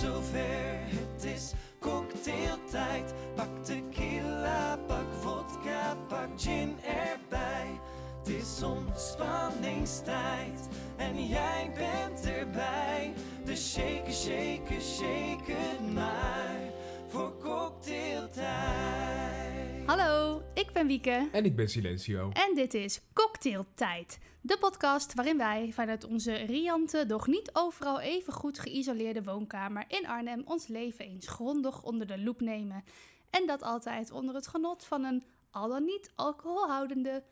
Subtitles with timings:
[0.00, 3.14] zover, het is cocktailtijd.
[3.34, 7.80] Pak tequila, pak vodka, pak gin erbij.
[8.18, 13.12] Het is ontspanningstijd en jij bent erbij.
[13.44, 15.56] Dus shake, shake, shake
[15.94, 16.19] maar
[20.80, 22.30] ben Wieke En ik ben Silencio.
[22.32, 24.18] en dit is Cocktailtijd.
[24.40, 30.06] De podcast waarin wij vanuit onze riante, doch niet overal even goed geïsoleerde woonkamer in
[30.06, 32.84] Arnhem ons leven eens grondig onder de loep nemen.
[33.30, 37.22] En dat altijd onder het genot van een al dan niet alcoholhoudende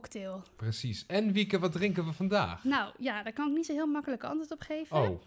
[0.00, 0.42] cocktail.
[0.56, 1.06] Precies.
[1.06, 2.64] En Wieke, wat drinken we vandaag?
[2.64, 4.96] Nou ja, daar kan ik niet zo heel makkelijk antwoord op geven.
[4.96, 5.20] Oh,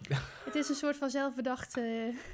[0.44, 1.82] Het is een soort van zelfbedacht, eh,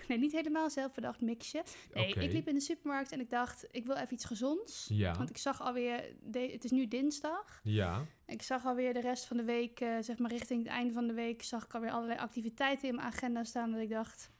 [0.08, 1.62] nee niet helemaal zelfbedacht mixje.
[1.94, 4.86] Nee, ik liep in de supermarkt en ik dacht, ik wil even iets gezonds.
[4.88, 5.12] ja.
[5.16, 7.60] Want ik zag alweer, het is nu dinsdag.
[7.62, 8.04] Ja.
[8.26, 11.06] Ik zag alweer de rest van de week, eh, zeg maar richting het einde van
[11.06, 13.70] de week, zag ik alweer allerlei activiteiten in mijn agenda staan.
[13.70, 14.30] Dat ik dacht,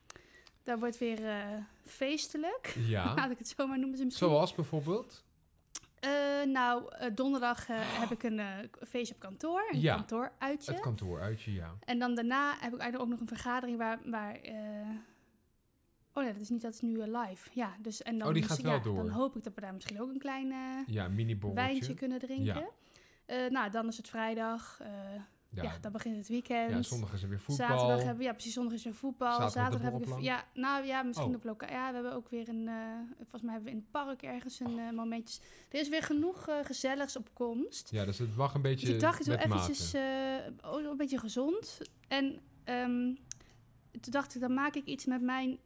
[0.62, 1.46] daar wordt weer eh,
[1.84, 2.74] feestelijk.
[2.90, 3.30] Laat Ja.
[3.30, 3.98] ik het zo maar noemen.
[3.98, 4.28] Ze misschien.
[4.28, 5.23] Zoals bijvoorbeeld?
[6.04, 8.40] Eh, nou, eh, donderdag eh, heb ik een
[8.86, 9.94] feestje op kantoor, een Ja.
[9.94, 10.72] kantooruitje.
[10.72, 11.74] Het kantooruitje, ja.
[11.84, 13.98] En dan daarna heb ik eigenlijk ook nog een vergadering waar...
[14.04, 14.38] waar
[16.16, 17.50] Oh nee, dat is niet, dat is nu live.
[17.52, 18.96] Ja, dus en dan, Oh, die gaat wel ja, door.
[18.96, 20.52] Dan hoop ik dat we daar misschien ook een klein
[20.86, 21.68] Ja, mini-borreltje.
[21.68, 22.68] wijntje kunnen drinken.
[23.26, 23.48] Ja.
[23.48, 24.80] Nou, dan is het vrijdag.
[25.54, 25.62] Ja.
[25.62, 26.70] Ja, dan begint het weekend.
[26.70, 27.66] ja, zondag is er weer voetbal.
[27.66, 29.30] Zaterdag hebben we, ja, precies, zondag is weer voetbal.
[29.30, 31.34] Zaterdag Zaterdag, hebben we, ja, nou ja, misschien Oh.
[31.34, 31.70] op lokaal.
[31.70, 32.74] Ja, we hebben ook weer een, eh,
[33.16, 35.40] volgens mij hebben we in het park ergens een eh, momentjes.
[35.70, 37.90] Er is weer genoeg eh, gezelligs op komst.
[37.90, 41.78] Ja, dus het mag een beetje Dus ik dacht, ik met eventjes een beetje gezond.
[42.08, 43.14] En ehm,
[44.00, 45.58] toen dacht ik, dan maak ik iets met mijn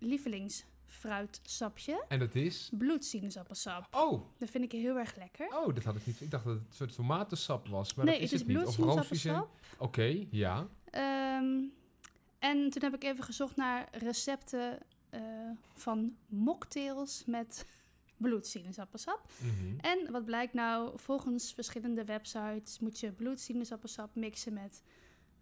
[0.89, 2.05] lievelingsfruitsapje.
[2.09, 2.71] En dat is?
[2.79, 3.87] Bloedsinaasappelsap.
[3.91, 5.47] Oh, Dat vind ik heel erg lekker.
[5.47, 6.21] oh, dat had ik niet.
[6.21, 8.55] Ik dacht dat het een soort tomatensap was, maar nee, dat is het het, is
[8.57, 8.67] niet.
[8.67, 9.49] Of bloedsinaasappelsap.
[9.79, 10.67] Oké, ja.
[10.91, 11.61] Ehm,
[12.39, 14.79] en toen heb ik even gezocht naar recepten
[15.11, 15.21] eh,
[15.75, 17.67] van mocktails met
[18.17, 19.31] bloedsinaasappelsap.
[19.39, 19.79] Mhm.
[19.81, 24.83] En wat blijkt nou, volgens verschillende websites moet je bloedsinaasappelsap mixen met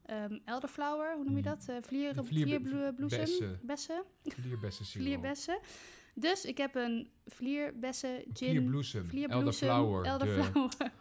[0.06, 1.66] ehm, elderflower, hoe noem je dat?
[1.70, 2.24] Uh, vlier, Mm.
[2.24, 3.58] Vlier- vlierbloesem, bessen.
[3.62, 5.58] bessen, Vlierbessen vlierbessen.
[6.14, 9.06] Dus ik heb een vlierbessen gin, Vlierbloesem.
[9.06, 10.02] vlierbloesem, Elderflower.
[10.02, 10.92] de- elderflower.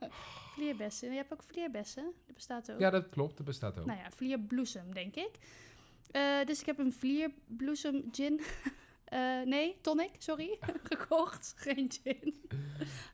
[0.54, 2.78] vlierbessen, je hebt ook vlierbessen, dat bestaat ook.
[2.80, 3.36] Ja, dat klopt.
[3.36, 3.86] Dat bestaat ook.
[3.86, 5.30] Nou ja, vlierbloesem, denk ik.
[6.10, 8.40] Eh, dus ik heb een vlierbloesem gin.
[9.06, 10.58] Eh, nee, tonic, sorry.
[10.90, 11.54] Gekocht.
[11.56, 12.42] Geen gin.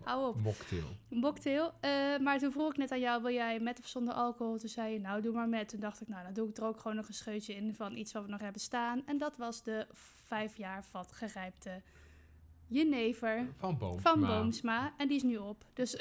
[0.04, 0.36] Hou op.
[0.36, 0.96] Mocktail.
[1.08, 1.72] Mocktail.
[1.80, 4.58] Eh, maar toen vroeg ik net aan jou, wil jij met of zonder alcohol?
[4.58, 5.68] Toen zei je, nou, doe maar met.
[5.68, 7.96] Toen dacht ik, nou, dan doe ik er ook gewoon nog een scheutje in van
[7.96, 9.06] iets wat we nog hebben staan.
[9.06, 9.86] En dat was de
[10.26, 11.82] vijf jaar vat gerijpte
[12.72, 14.00] jenever Van boom.
[14.00, 14.92] van Boomsma.
[14.96, 15.64] En die is nu op.
[15.72, 15.96] Dus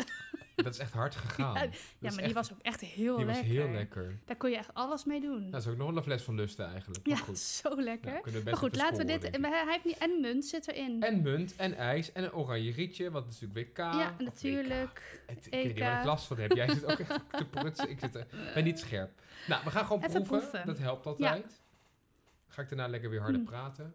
[0.56, 1.70] Dat is echt hard gegaan.
[2.00, 3.52] Ja, maar die was ook echt heel die was lekker.
[3.54, 4.20] heel lekker.
[4.26, 5.52] Daar kon je echt alles mee doen.
[5.52, 7.08] Dat is ook nog een fles van lusten eigenlijk.
[7.08, 7.38] Maar Ja, goed.
[7.40, 8.12] zo lekker.
[8.12, 9.22] Nou, we maar goed, laten we dit...
[9.42, 9.98] Hij heeft niet...
[9.98, 11.02] En munt zit erin.
[11.04, 13.78] En munt en ijs en een oranje rietje, want het is natuurlijk WK.
[13.78, 15.22] ja, natuurlijk.
[15.28, 16.52] Het, ik weet niet waar ik last van heb.
[16.52, 17.90] Jij zit ook echt te prutsen.
[17.90, 19.12] Ik zit, er- ben niet scherp.
[19.48, 20.50] Nou, we gaan gewoon Even proeven.
[20.50, 20.68] proeven.
[20.68, 21.62] Dat helpt altijd.
[22.48, 23.94] Ga ik daarna lekker weer harder praten.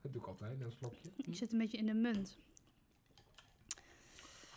[0.02, 1.10] dat doe ik altijd, een slokje.
[1.16, 2.38] Ik zit een beetje in de munt.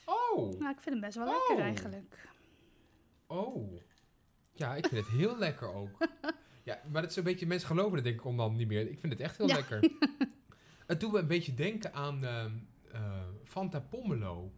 [0.06, 1.34] Oh, Nou, ik vind hem best wel Oh.
[1.48, 2.28] lekker eigenlijk.
[3.28, 3.82] oh.
[4.54, 5.98] Ja, ik vind het heel lekker ook.
[6.66, 8.90] Ja, maar dat is een beetje, mensen geloven het denk ik om dan niet meer.
[8.90, 9.56] Ik vind het echt heel Ja.
[9.56, 9.92] lekker.
[10.88, 12.46] Het doet me een beetje denken aan eh,
[13.44, 14.52] Fanta Pomelo.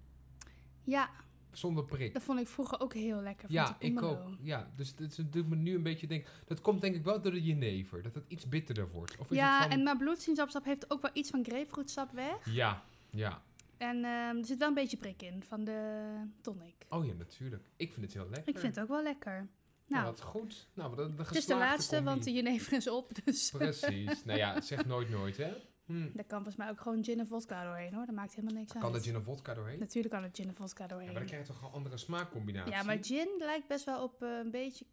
[0.83, 1.09] Ja,
[1.57, 2.13] Zonder prik.
[2.13, 3.51] dat vond ik vroeger ook heel lekker.
[3.51, 4.19] Ja, ik ook.
[4.41, 6.31] Ja, dus het doet me nu een beetje denken.
[6.45, 8.01] Dat komt denk ik wel door de jenever.
[8.01, 9.17] Dat het iets bitterder wordt.
[9.17, 9.71] Of is Ja, het van...
[9.71, 12.53] en maar bloedsiensappelsap heeft ook wel iets van grapefruitsap weg.
[12.53, 13.41] Ja, ja.
[13.77, 16.01] En ehm, er zit wel een beetje prik in van de
[16.41, 16.85] tonic.
[16.89, 17.63] Oh ja, natuurlijk.
[17.75, 18.53] Ik vind het heel lekker.
[18.53, 19.33] Ik vind het ook wel lekker.
[19.33, 19.49] Nou,
[19.87, 20.67] Nou, wat goed.
[20.73, 23.11] Nou, de, de het is de laatste, want de jenever is op.
[23.25, 24.23] Dus Precies.
[24.23, 25.53] nou ja, zeg nooit nooit, hè.
[25.85, 26.01] Hm.
[26.13, 28.05] daar kan volgens mij ook gewoon gin en vodka doorheen hoor.
[28.05, 28.83] Dat maakt helemaal niks uit.
[28.83, 29.79] Kan er gin of vodka doorheen?
[29.79, 31.07] Natuurlijk kan er gin en vodka Ja, doorheen.
[31.07, 32.71] maar dan krijg je toch een andere smaakcombinatie?
[32.73, 34.85] Ja, maar gin lijkt best wel op eh, een beetje...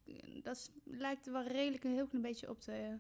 [0.43, 2.99] Dat is- lijkt wel redelijk een heel klein beetje op de...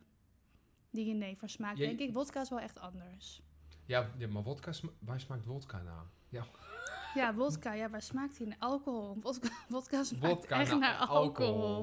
[0.91, 2.13] Die jenever smaak, Ja, denk ik.
[2.13, 3.43] Vodka is wel echt anders.
[3.85, 6.05] Ja, ja, maar vodka, sma- waar smaakt vodka naar?
[6.29, 6.45] Ja,
[7.15, 7.73] Ja, vodka.
[7.73, 8.57] Ja, waar smaakt die naar?
[8.59, 9.17] Alcohol.
[9.21, 11.81] Vodka, vodka smaakt echt naar alcohol.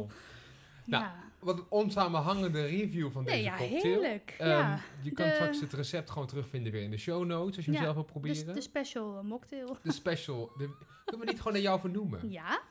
[0.85, 3.81] Nou, Nou, Wat een onsamenhangende review van deze nee, ja, cocktail.
[3.81, 4.35] heerlijk.
[4.37, 4.79] Ehm, ja.
[5.01, 7.71] Je kan De- straks het recept gewoon terugvinden weer in de show notes, als je
[7.71, 8.53] hem Ja, zelf wil proberen.
[8.53, 9.77] de special eh, mocktail.
[9.83, 10.51] De special.
[10.57, 10.75] De,
[11.05, 12.29] kunnen we niet gewoon naar jou vernoemen?
[12.31, 12.61] Ja,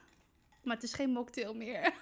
[0.63, 1.93] maar het is geen mocktail meer.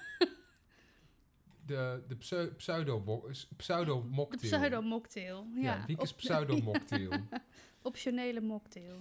[1.66, 3.22] De, de pseu- pseudo,
[3.56, 4.40] pseudo De mocktail.
[4.58, 5.46] pseudo mocktail.
[5.54, 7.10] Ja, Ja, Op- pseudo mocktail.
[7.82, 8.96] optionele mocktail.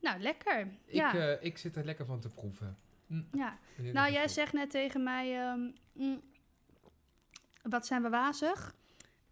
[0.00, 0.60] Nou, lekker.
[0.60, 1.14] ik, ja.
[1.14, 2.76] eh, ik zit er lekker van te proeven.
[3.06, 3.58] Hm, ja.
[3.76, 5.60] Nou, jij is zegt net tegen mij, ehm,
[5.92, 6.20] mm,
[7.70, 8.74] wat zijn we wazig?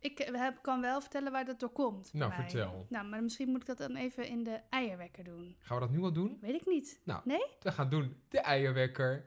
[0.02, 2.12] ik eh, heb, kan wel vertellen waar dat door komt.
[2.12, 2.86] Nou, vertel.
[2.88, 5.56] Nou, maar misschien moet ik dat dan even in de eierwekker doen.
[5.60, 6.38] Gaan we dat nu al doen?
[6.40, 7.00] Weet ik niet.
[7.04, 7.44] Nou, Nee?
[7.60, 9.22] we gaan doen de eierwekker.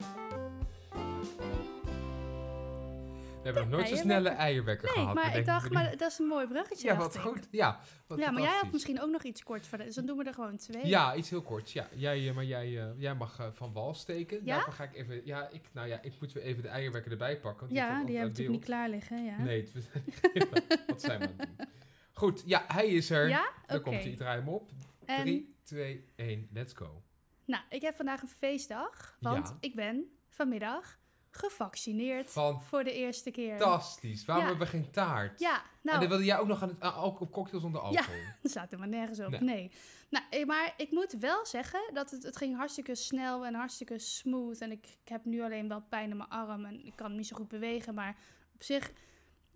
[3.46, 5.14] We hebben nog nooit zo'n snelle eierwekker Nee, gehad.
[5.14, 6.86] maar ik dacht, maar dat is een mooi bruggetje.
[6.88, 7.48] Ja, wat goed.
[7.50, 10.06] Ja, wat Ja, maar jij had misschien ook nog iets kort voor de, dus dan
[10.06, 10.86] doen we er gewoon twee.
[10.86, 11.72] Ja, iets heel korts.
[11.72, 14.36] Ja, jij, eh, maar jij, eh, jij mag eh, van wal steken.
[14.44, 14.54] Ja?
[14.54, 15.20] Daarvoor ga ik even...
[15.24, 17.60] Ja, ik, nou ja, ik moet weer even de eierwekker erbij pakken.
[17.66, 19.24] want Ja, die altijd hebben we natuurlijk niet klaar liggen.
[19.24, 19.38] Ja.
[19.42, 20.48] Nee, het- we zijn-
[20.86, 21.66] wat zijn we aan het doen?
[22.12, 23.28] Goed, ja, hij is er.
[23.28, 23.50] Ja?
[23.66, 24.14] Dan komt hij.
[24.16, 24.70] Draai hem op.
[25.04, 27.02] En 3, 2, 1, let's go.
[27.44, 29.56] nou, ik heb vandaag een feestdag, want Ja.
[29.60, 30.98] ik ben vanmiddag
[31.38, 32.30] gevaccineerd
[32.68, 33.58] voor de eerste keer.
[33.58, 34.24] Fantastisch.
[34.24, 34.50] Waarom Ja.
[34.50, 35.40] hebben we geen taart?
[35.40, 38.14] Ja, En nou, dan wilde jij ook nog aan ook op cocktails zonder alcohol.
[38.42, 39.30] dat staat er maar nergens op.
[39.30, 39.40] Nee.
[39.40, 39.70] Nee.
[40.10, 43.98] Nou, eh, maar ik moet wel zeggen dat het, het ging hartstikke snel en hartstikke
[43.98, 44.58] smooth.
[44.60, 47.26] En ik, ik heb nu alleen wel pijn in mijn arm en ik kan niet
[47.26, 47.94] zo goed bewegen.
[47.94, 48.16] Maar
[48.54, 48.92] op zich,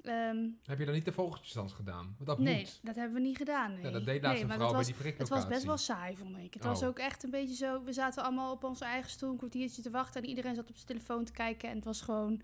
[0.03, 2.15] ehm, Heb je dan niet de vogeltjesdans gedaan?
[2.17, 2.81] Want dat nee, moet.
[2.83, 3.73] dat hebben we niet gedaan.
[3.73, 3.83] Nee.
[3.83, 6.37] Ja, dat deed laatst nee, een vrouw bij die Het was best wel saai, vond
[6.37, 6.55] ik.
[6.55, 6.89] Het was Oh.
[6.89, 7.83] ook echt een beetje zo...
[7.85, 10.23] We zaten allemaal op onze eigen stoel een kwartiertje te wachten...
[10.23, 11.69] en iedereen zat op zijn telefoon te kijken.
[11.69, 12.43] En het was gewoon...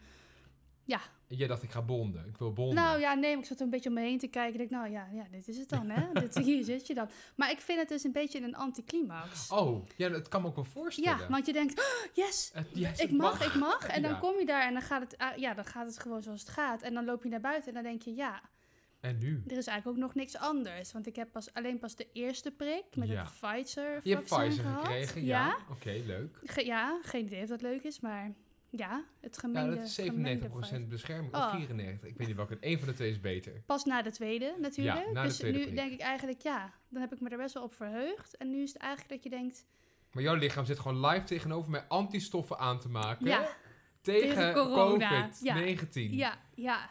[1.29, 2.27] En jij dacht, ik ga bonden.
[2.29, 2.75] Ik wil bonden.
[2.75, 4.61] Nou ja, nee, ik zat er een beetje om me heen te kijken.
[4.61, 6.13] Ik dacht, nou ja, ja dit is het dan, hè?
[6.21, 7.09] dit, hier zit je dan.
[7.37, 9.51] Maar ik vind het dus een beetje een anticlimax.
[9.51, 11.19] Oh, ja, dat kan me ook wel voorstellen.
[11.19, 12.53] ja, want je denkt, oh, yes,
[12.97, 13.87] ik mag, ik mag.
[13.87, 14.19] En dan Ja.
[14.19, 16.83] kom je daar en dan gaat, het, ja, dan gaat het gewoon zoals het gaat.
[16.83, 18.41] En dan loop je naar buiten en dan denk je, ja,
[19.01, 19.43] En nu?
[19.47, 20.93] er is eigenlijk ook nog niks anders.
[20.93, 23.25] Want ik heb pas, alleen pas de eerste prik met Ja.
[23.25, 24.87] het Pfizer Je hebt vaccin Pfizer gehad.
[24.87, 25.57] gekregen, ja.
[25.71, 26.39] Oké, leuk.
[26.45, 28.35] Ge- ja, geen idee of dat leuk is, maar
[28.71, 29.71] ja, het gemengde...
[29.71, 30.87] Ja, dat is gemengde 97% Pfizer.
[30.89, 31.35] bescherming.
[31.35, 31.41] Oh.
[31.45, 32.09] Of 94.
[32.09, 32.57] Ik weet niet welke.
[32.61, 33.63] Eén van de twee is beter.
[33.67, 35.07] Pas na de tweede natuurlijk.
[35.07, 37.37] Ja, na de dus tweede nu denk ik eigenlijk, ja, dan heb ik me er
[37.39, 38.37] best wel op verheugd.
[38.37, 39.67] En nu is het eigenlijk dat je denkt,
[40.13, 43.27] Maar jouw lichaam zit gewoon live tegenover mij antistoffen aan te maken.
[43.27, 43.49] ja,
[44.01, 45.31] tegen, tegen corona.
[45.31, 46.11] COVID-19.
[46.11, 46.91] ja, ja.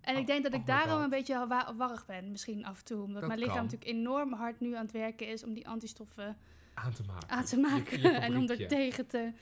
[0.00, 3.02] En ik denk dat ik daarom een beetje wa- warrig ben, misschien af en toe.
[3.02, 3.64] Omdat Dat mijn lichaam kan.
[3.64, 6.36] natuurlijk enorm hard nu aan het werken is om die antistoffen
[6.74, 7.28] Aan te maken.
[7.28, 8.00] aan te maken.
[8.00, 9.32] je en om er tegen te,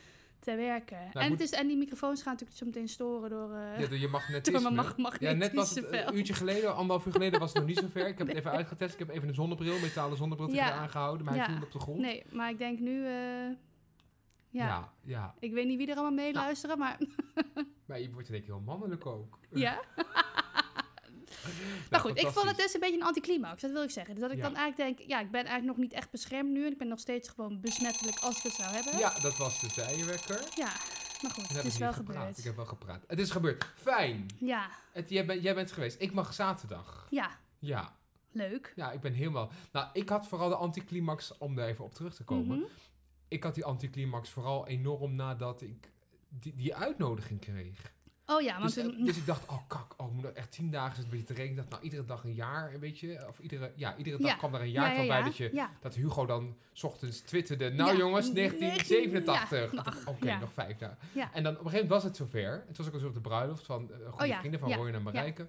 [0.44, 0.96] te werken.
[0.98, 3.52] Nou, en, moet- het is, en die microfoons gaan natuurlijk zo meteen storen door...
[3.52, 4.60] eh, Ja, door je magnetisme.
[4.62, 6.08] door mag- magnetische ja, net was het veld.
[6.08, 8.08] een uurtje geleden, anderhalf uur geleden was het nog niet zo ver.
[8.08, 8.92] Ik heb het even uitgetest.
[8.92, 10.72] Ik heb even een zonnebril, metalen zonnebril Ja.
[10.72, 11.24] aangehouden.
[11.24, 11.52] Maar hij Ja.
[11.54, 11.98] viel op de grond.
[12.00, 13.04] Nee, maar ik denk nu...
[13.06, 13.12] eh,
[14.50, 14.66] ja.
[14.66, 15.34] ja, ja.
[15.38, 16.26] ik weet niet wie er allemaal Nou.
[16.32, 16.98] meeluisteren, maar
[17.86, 19.38] Maar je wordt één keer heel mannelijk ook.
[19.50, 19.80] ja.
[21.44, 24.14] Nou, Maar goed, ik vond het dus een beetje een anticlimax, dat wil ik zeggen.
[24.14, 24.42] Dus dat ik Ja.
[24.42, 26.66] dan eigenlijk denk, ja, ik ben eigenlijk nog niet echt beschermd nu.
[26.66, 28.98] En ik ben nog steeds gewoon besmettelijk als ik het zou hebben.
[28.98, 30.40] Ja, dat was dus de eierwekker.
[30.54, 30.72] Ja,
[31.22, 32.16] maar goed, het is wel gepraat.
[32.18, 32.38] gebeurd.
[32.38, 33.04] Ik heb wel gepraat.
[33.06, 33.72] Het is gebeurd.
[33.76, 34.26] Fijn.
[34.38, 36.00] Ja, Het, jij, bent, jij bent geweest.
[36.00, 37.06] Ik mag zaterdag.
[37.10, 37.96] ja, Ja.
[38.32, 38.72] leuk.
[38.76, 39.50] Ja, ik ben helemaal...
[39.72, 42.58] Nou, ik had vooral de anticlimax, om daar even op terug te komen.
[42.58, 42.66] Mhm.
[43.28, 45.90] Ik had die anticlimax vooral enorm nadat ik
[46.28, 47.92] die, die uitnodiging kreeg.
[48.26, 50.50] Oh ja, want Dus, eh, toen- dus ik dacht, oh kak, oh, ik moet echt
[50.50, 51.50] tien dagen zitten een beetje te rekenen.
[51.50, 53.24] Ik dacht, nou, iedere dag een jaar, weet je.
[53.28, 54.34] Of iedere, ja, iedere dag Ja.
[54.36, 57.20] kwam er een ja, jaar ja, van bij dat, je, dat Hugo dan 's ochtends
[57.20, 57.70] twitterde.
[57.70, 59.58] Nou jongens, 19, 1987.
[59.58, 60.98] ja, Ik dacht, ach, Oké, nog vijf dagen.
[61.32, 62.64] En dan op een gegeven moment was het zover.
[62.66, 64.90] Het was ook een soort de bruiloft van eh, goede Oh vrienden van ja, Roy
[64.92, 65.48] en Marijke.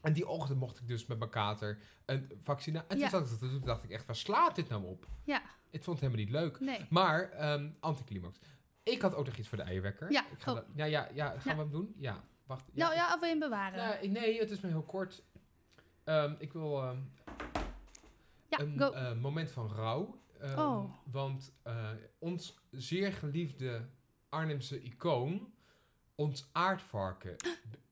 [0.00, 2.88] En die ochtend mocht ik dus met mijn kater een vaccinatie.
[2.88, 3.10] En toen, Ja.
[3.10, 5.06] zat ik toen dacht ik echt, waar slaat dit nou op?
[5.24, 5.42] Ja.
[5.70, 6.60] Ik vond het helemaal niet leuk.
[6.60, 6.86] Nee.
[6.90, 8.38] Maar, ehm anticlimax.
[8.82, 10.10] Ik had ook nog iets voor de eierwekker.
[10.12, 10.56] Ja, ik ga oh.
[10.56, 11.94] dat- ja, ja, ja, gaan we hem doen?
[11.98, 12.64] Ja, wacht.
[12.72, 13.98] Nou ja, of wil je hem bewaren?
[14.00, 15.22] Nee, nee, het is maar heel kort.
[16.04, 16.70] Ehm, ik wil
[18.48, 18.90] ja, een go.
[18.90, 20.20] eh, moment van rouw.
[20.40, 20.92] Ehm, Oh.
[21.04, 23.88] Want eh, ons zeer geliefde
[24.28, 25.51] Arnhemse icoon,
[26.22, 27.36] ons aardvarken,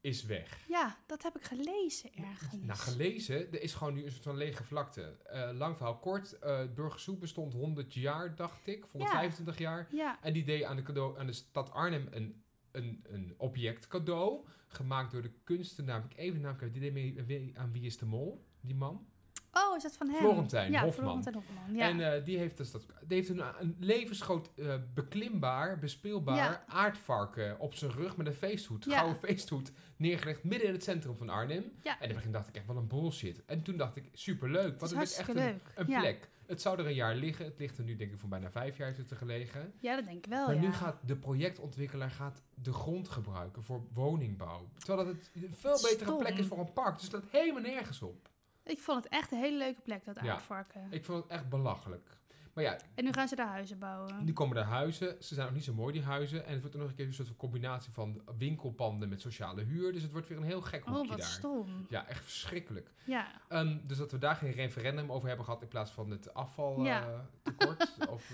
[0.01, 0.59] is weg.
[0.69, 2.63] ja, dat heb ik gelezen ergens.
[2.63, 5.17] Nou, gelezen, er is gewoon nu een soort van lege vlakte.
[5.25, 9.89] Eh, lang verhaal kort, eh Burgersoep bestond 100 jaar, dacht ik, 125 jaar.
[9.91, 13.87] Ja, En die deed aan de, cadeau, aan de stad Arnhem een, een, een object
[13.87, 14.47] cadeau.
[14.69, 16.05] Gemaakt door de kunstenaar.
[16.05, 16.57] Ik even naam.
[16.59, 18.47] Die deed mee aan Wie is de Mol?
[18.61, 19.09] Die man.
[19.53, 20.17] Oh, is dat van hem?
[20.17, 21.05] Florentijn ja, Hofman.
[21.05, 21.89] Florentijn Hofman, ja.
[21.89, 26.65] En eh, die heeft, dus dat, die heeft een, een levensgroot eh, beklimbaar, bespeelbaar Ja.
[26.67, 28.85] aardvarken op zijn rug met een feesthoed.
[28.85, 28.99] Ja.
[28.99, 29.73] Gouden feesthoed.
[29.97, 31.63] Neergelegd midden in het centrum van Arnhem.
[31.63, 33.45] En in het begin dacht ik echt, wat een bullshit.
[33.47, 34.73] En toen dacht ik, superleuk.
[34.81, 36.29] het is het is echt een, plek.
[36.47, 37.45] Het zou er een jaar liggen.
[37.45, 39.73] Het ligt er nu denk ik voor bijna vijf jaar er gelegen.
[39.81, 43.87] ja, dat denk ik wel, Maar nu gaat de projectontwikkelaar gaat de grond gebruiken voor
[43.93, 44.69] woningbouw.
[44.79, 46.19] Terwijl dat het een veel betere Stom.
[46.19, 46.97] plek is voor een park.
[46.99, 48.29] Dus staat helemaal nergens op.
[48.71, 50.33] Ik vond het echt een hele leuke plek, dat Ja.
[50.33, 50.87] aardvarken.
[50.91, 52.19] Ik vond het echt belachelijk.
[52.55, 54.25] Maar ja, En nu gaan ze daar huizen bouwen.
[54.25, 55.17] nu komen er huizen.
[55.23, 56.45] Ze zijn ook niet zo mooi, die huizen.
[56.47, 59.63] En het wordt er nog een keer een soort van combinatie van winkelpanden met sociale
[59.63, 59.93] huur.
[59.93, 61.27] Dus het wordt weer een heel gek oh, hoekje wat daar.
[61.29, 61.87] stom.
[61.89, 62.93] Ja, echt verschrikkelijk.
[63.05, 66.35] Ja, Ehm, dus dat we daar geen referendum over hebben gehad in plaats van het
[66.35, 66.87] afvaltekort.
[66.87, 67.29] Ja.
[67.43, 68.31] tekort of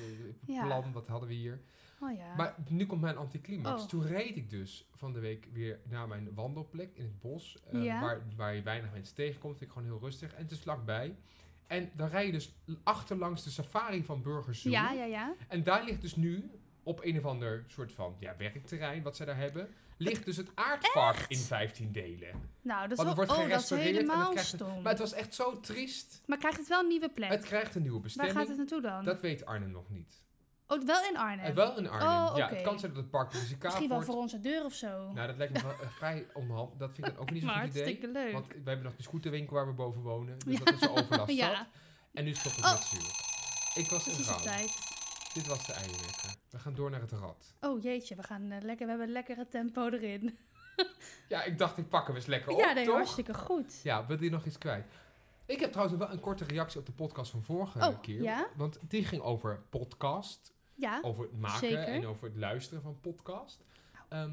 [0.47, 1.61] eh, plan, wat hadden we hier.
[2.01, 2.35] Oh ja.
[2.37, 3.83] Maar nu komt mijn anticlimax.
[3.83, 3.89] Oh.
[3.89, 7.57] Toen reed ik dus van de week weer naar mijn wandelplek in het bos.
[7.73, 8.01] eh, Ja.
[8.01, 9.57] waar, waar je weinig mensen tegenkomt.
[9.59, 10.33] Vind ik gewoon heel rustig.
[10.35, 11.17] En het is vlakbij.
[11.67, 14.71] En dan rij je dus achterlangs de safari van Burgers Zoo.
[14.71, 15.35] ja, ja, ja.
[15.49, 16.51] En daar ligt dus nu
[16.83, 19.69] op een of ander soort van ja, werkterrein wat ze daar hebben.
[19.99, 22.51] Ligt dus het aardvark in 15 delen.
[22.63, 24.83] Nou, dat is, wel, wordt oh, dat is het helemaal een- stom.
[24.83, 26.23] Maar het was echt zo triest.
[26.27, 27.31] Maar krijgt het wel een nieuwe plek?
[27.31, 28.39] Het krijgt een nieuwe Waar bestemming.
[28.39, 29.05] gaat het naartoe dan?
[29.05, 30.25] Dat weet Arnhem nog niet.
[30.69, 31.45] Oh, wel in Arnhem?
[31.45, 32.09] En wel in Arnhem.
[32.29, 34.73] Oh, Ja, het kan zijn dat het park muzikaal Misschien wel voor onze deur of
[34.73, 35.13] zo.
[35.13, 36.77] Nou, dat lijkt me wel eh, vrij onhandig.
[36.79, 37.83] Dat vind ik ook niet zo'n goed idee.
[37.83, 38.33] hartstikke leuk.
[38.33, 40.39] Want we hebben nog de scooterwinkel waar we boven wonen.
[40.47, 40.65] Dus Ja.
[40.65, 41.37] dat is overlast zat.
[41.37, 41.67] ja,
[42.13, 42.81] En nu stopt het Oh.
[42.81, 43.11] zuur.
[43.85, 44.95] Ik was in tijd.
[45.33, 46.35] Dit was de eierwekker.
[46.51, 47.55] We gaan door naar het rad.
[47.61, 50.37] Oh jeetje, we, gaan, eh, lekker, we hebben een lekkere tempo erin.
[51.29, 53.81] Ja, ik dacht ik pak hem eens lekker op, ja, nee, hartstikke goed.
[53.83, 54.87] Ja, wil je nog iets kwijt?
[55.47, 58.23] Ik heb trouwens wel een korte reactie op de podcast van vorige Oh, keer.
[58.23, 58.47] ja?
[58.57, 60.53] Want die ging over podcast.
[60.77, 61.85] Ja, Over het maken zeker.
[61.85, 63.65] en over het luisteren van podcast.
[64.09, 64.33] Ehm,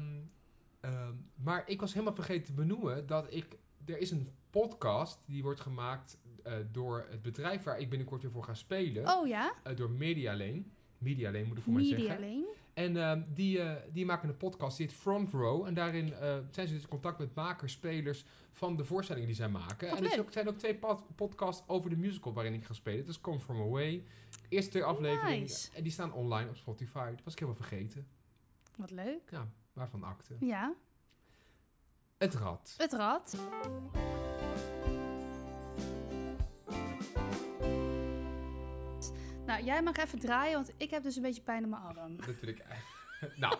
[0.80, 3.58] ehm, maar ik was helemaal vergeten te benoemen dat ik...
[3.86, 8.30] Er is een podcast die wordt gemaakt eh, door het bedrijf waar ik binnenkort weer
[8.30, 9.08] voor ga spelen.
[9.08, 10.62] oh ja, Eh, door Media Lane.
[10.98, 12.44] Media Lane moet ik voor mij media zeggen.
[12.74, 15.66] En ehm, die, eh, die maken een podcast, die heet Front Row.
[15.66, 19.36] En daarin eh, zijn ze dus in contact met makers, spelers van de voorstellingen die
[19.36, 19.88] zij maken.
[19.90, 22.72] Wat en er ook, zijn ook twee pod- podcasts over de musical waarin ik ga
[22.74, 22.98] spelen.
[22.98, 24.04] Het is Come From Away.
[24.48, 25.40] Eerste twee afleveringen.
[25.40, 25.70] Nice.
[25.74, 27.10] En die staan online op Spotify.
[27.10, 28.06] Dat was ik helemaal vergeten.
[28.76, 29.30] Wat leuk.
[29.30, 30.36] Ja, waarvan akte.
[30.40, 30.74] Ja,
[32.18, 32.74] Het rad.
[32.78, 33.36] het rad.
[39.46, 42.16] Nou, jij mag even draaien, want ik heb dus een beetje pijn in mijn arm.
[42.16, 43.36] Dat wil ik eigenlijk.
[43.36, 43.58] nou,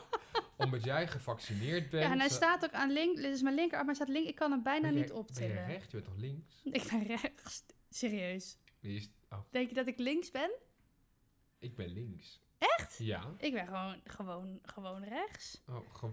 [0.57, 2.05] omdat jij gevaccineerd bent.
[2.05, 3.17] Ja, en hij staat ook aan link.
[3.17, 4.29] Dit is mijn linkerarm, maar hij staat link.
[4.29, 5.67] Ik kan hem bijna jij- niet Ben je optillen.
[5.67, 5.91] recht?
[5.91, 6.61] Je bent toch links?
[6.83, 7.65] Ik ben rechts.
[7.91, 8.59] Serieus.
[8.81, 10.51] Is- oh, Denk je dat ik links ben?
[11.59, 12.41] ik ben links.
[12.59, 12.99] Echt?
[12.99, 13.23] Ja.
[13.39, 15.63] Ik ben gewoon, gewoon, gewoon rechts.
[15.69, 16.11] Oh, ge-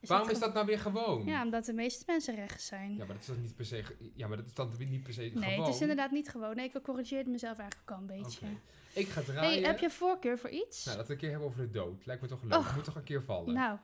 [0.00, 1.24] Is Waarom dat is dat nou weer gewoon?
[1.24, 2.90] Ja, omdat de meeste mensen rechts zijn.
[2.92, 3.84] Ja, maar dat is dan niet per se.
[4.14, 5.64] Ja, maar dat is dan niet per se nee, gewoon.
[5.66, 6.56] het is inderdaad niet gewoon.
[6.56, 8.46] Nee, ik corrigeerde mezelf eigenlijk ook al een beetje.
[8.46, 8.56] Oké.
[8.92, 9.50] Ik ga draaien.
[9.50, 10.84] Hey, heb je voorkeur voor iets?
[10.84, 12.06] Nou, dat we een keer hebben over de dood.
[12.06, 12.58] Lijkt me toch leuk.
[12.58, 12.74] Och.
[12.74, 13.54] Moet toch een keer vallen.
[13.54, 13.78] Nou,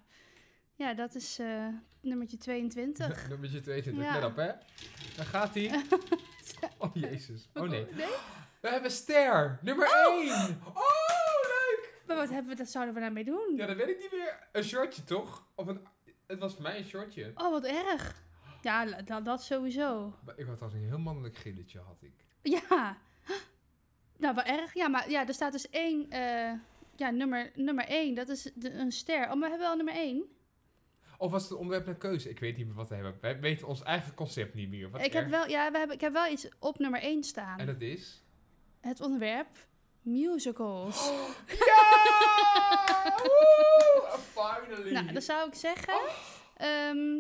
[0.75, 1.67] ja, dat is eh
[2.01, 3.29] nummertje 22.
[3.29, 4.05] Nummertje 22.
[4.05, 4.15] Ja.
[4.15, 4.53] Let op, hè.
[5.17, 5.85] Daar gaat hij.
[6.79, 7.49] oh, jezus.
[7.55, 7.87] Oh, nee.
[7.93, 8.15] Nee?
[8.61, 9.59] We hebben Ster.
[9.63, 9.87] Nummer
[10.19, 10.61] 1.
[10.65, 10.75] Oh,
[11.43, 12.03] leuk.
[12.07, 13.55] Maar wat hebben we, dat zouden we daarmee doen?
[13.57, 14.49] Ja, dat weet ik niet meer.
[14.53, 15.47] Een shortje, toch?
[15.55, 15.87] Of een...
[16.27, 17.33] Het was voor mij een shortje.
[17.35, 18.23] Oh, wat erg.
[18.63, 20.15] Ja, dat, dat sowieso.
[20.25, 22.25] Maar ik had als een heel mannelijk gilletje, had ik.
[22.43, 22.99] Ja.
[24.19, 24.75] Nou, wat erg.
[24.75, 26.53] Ja, maar ja, er staat dus één, eh,
[26.97, 28.15] ja, nummer, nummer één.
[28.15, 29.23] Dat is de, een ster.
[29.23, 30.25] Oh, maar we hebben wel nummer één.
[31.19, 32.31] Of was het een onderwerp naar keuze?
[32.31, 33.19] Ik weet niet meer wat we hebben.
[33.21, 34.91] Wij weten ons eigen concept niet meer.
[34.91, 37.59] Wat ik heb wel, ja, we hebben, ik heb wel iets op nummer één staan.
[37.59, 38.23] En dat is?
[38.81, 39.49] Het onderwerp
[40.03, 40.97] musicals.
[41.49, 41.97] Ja!
[43.17, 44.19] Woe!
[44.35, 44.93] Finally!
[44.93, 46.01] Nou, dan zou ik zeggen,
[46.57, 47.19] ehm,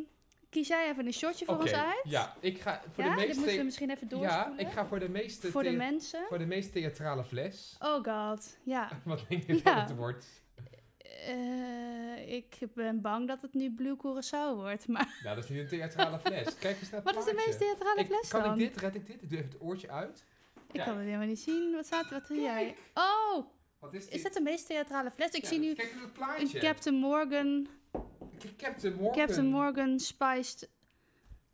[0.50, 2.00] kies jij even een shotje voor ons uit.
[2.04, 3.38] Ja, ik ga voor ja, de dit meest...
[3.38, 4.58] moeten we misschien even Ja, doorspoelen.
[4.66, 5.46] ik ga voor de meest...
[5.46, 6.24] voor de mensen.
[6.28, 7.76] Voor de meest theatrale fles.
[7.80, 8.88] Oh god, ja.
[9.04, 9.60] Wat denk je Ja.
[9.62, 10.26] dat het wordt?
[11.26, 14.88] Eh, ik ben bang dat het nu Blue Curaçao wordt.
[14.88, 16.54] Maar Nou, dat is niet een theatrale fles.
[16.58, 17.46] Kijk eens naar het wat is de plaatje.
[17.46, 18.52] meest theatrale Ik- fles Kan dan?
[18.52, 18.76] ik dit?
[18.80, 19.22] Red ik dit?
[19.22, 20.24] Ik doe even het oortje uit.
[20.72, 21.72] Ik kan het helemaal niet zien.
[21.74, 22.76] Wat staat Wat doe jij?
[22.94, 23.44] Oh,
[23.78, 24.14] Wat is dit?
[24.14, 25.30] is dat de meest theatrale fles?
[25.30, 26.58] Ik Ja, zie nu Kijk naar het een plaatje.
[26.58, 27.68] Captain Morgan,
[28.56, 29.26] Captain Morgan.
[29.26, 30.68] Captain Morgan Spiced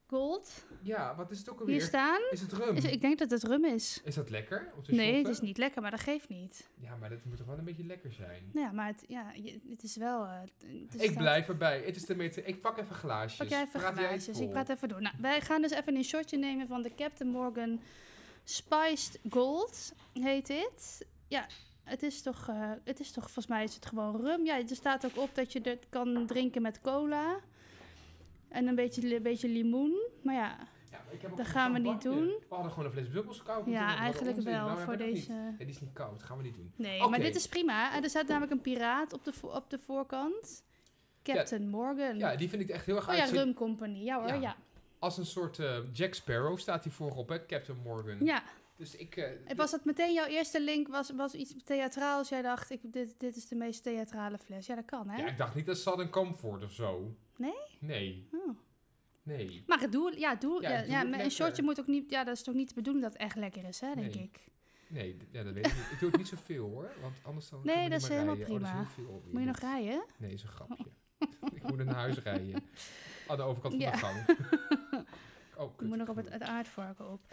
[0.06, 1.80] Gold Ja, wat is het ook hier alweer?
[1.82, 2.20] staan.
[2.30, 2.76] Is het rum?
[2.76, 4.00] Is, ik denk dat het rum is.
[4.04, 4.72] Is dat lekker?
[4.86, 6.68] Nee, het is niet lekker, maar dat geeft niet.
[6.80, 8.50] Ja, maar dat moet toch wel een beetje lekker zijn?
[8.54, 9.32] Ja, maar het, ja,
[9.68, 10.24] het is wel...
[10.24, 11.82] eh, het is Ik staat- blijf erbij.
[11.84, 12.46] Het is de meter.
[12.46, 13.38] Ik pak even glaasjes.
[13.38, 14.40] Pak jij even Praat jij glaasjes.
[14.40, 15.02] Ik praat even door.
[15.02, 17.80] Nou, wij gaan dus even een shotje nemen van de Captain Morgan
[18.44, 21.06] Spiced Gold, heet dit.
[21.28, 21.46] Ja,
[21.84, 24.44] het is toch, eh, het is toch, volgens mij is het gewoon rum.
[24.44, 27.40] Ja, er staat ook op dat je het kan drinken met cola.
[28.48, 30.08] En een beetje, een beetje limoen.
[30.22, 30.56] Maar ja,
[31.22, 32.26] maar Dat gaan we niet doen.
[32.26, 35.54] We hadden gewoon een fles bubbels koud ja eigenlijk wel Nou, we voor dat deze...
[35.58, 36.22] die is niet koud.
[36.22, 36.72] gaan we niet doen.
[36.76, 37.94] Nee, maar dit is prima.
[37.94, 40.64] En er staat namelijk een piraat op de, vo- op de voorkant.
[41.22, 42.18] Captain Morgan.
[42.18, 43.24] Ja, die vind ik echt heel erg oh ja.
[43.24, 43.98] Rum Company.
[44.04, 44.34] Ja hoor, Ja.
[44.34, 44.56] ja.
[44.98, 47.46] Als een soort eh, Jack Sparrow staat hij voorop, hè?
[47.46, 48.24] Captain Morgan.
[48.24, 48.42] Ja,
[48.76, 49.16] Dus ik...
[49.16, 50.88] eh, En was dat meteen jouw eerste link?
[50.88, 52.28] Was, was iets theatraals?
[52.28, 54.66] Jij dacht, ik, dit, dit is de meest theatrale fles.
[54.66, 55.16] Ja, dat kan, hè?
[55.16, 57.16] ja, ik dacht niet dat Southern Comfort of zo.
[57.36, 57.52] Nee?
[57.80, 58.28] Nee.
[58.32, 58.56] Oh.
[59.22, 59.64] Nee.
[59.66, 62.54] Maar het doe, ja, doe, Ja, een shortje moet ook niet, ja, dat is toch
[62.54, 64.22] niet de bedoeling dat het echt lekker is, hè, denk Nee.
[64.24, 64.52] ik.
[64.88, 65.90] Nee, ja, dat weet ik niet.
[65.92, 68.54] Ik doe het niet zoveel hoor, want anders dan Nee, we dat is helemaal rijden.
[68.54, 68.80] Oh, prima.
[68.82, 70.04] is Moet je nog rijden?
[70.16, 70.84] Nee, is een grapje.
[71.54, 72.62] ik moet naar huis rijden.
[73.28, 73.90] Aan de overkant van Ja.
[73.90, 74.26] de gang.
[75.58, 77.20] oh, kut, moet nog ik op het, het aardvarken op.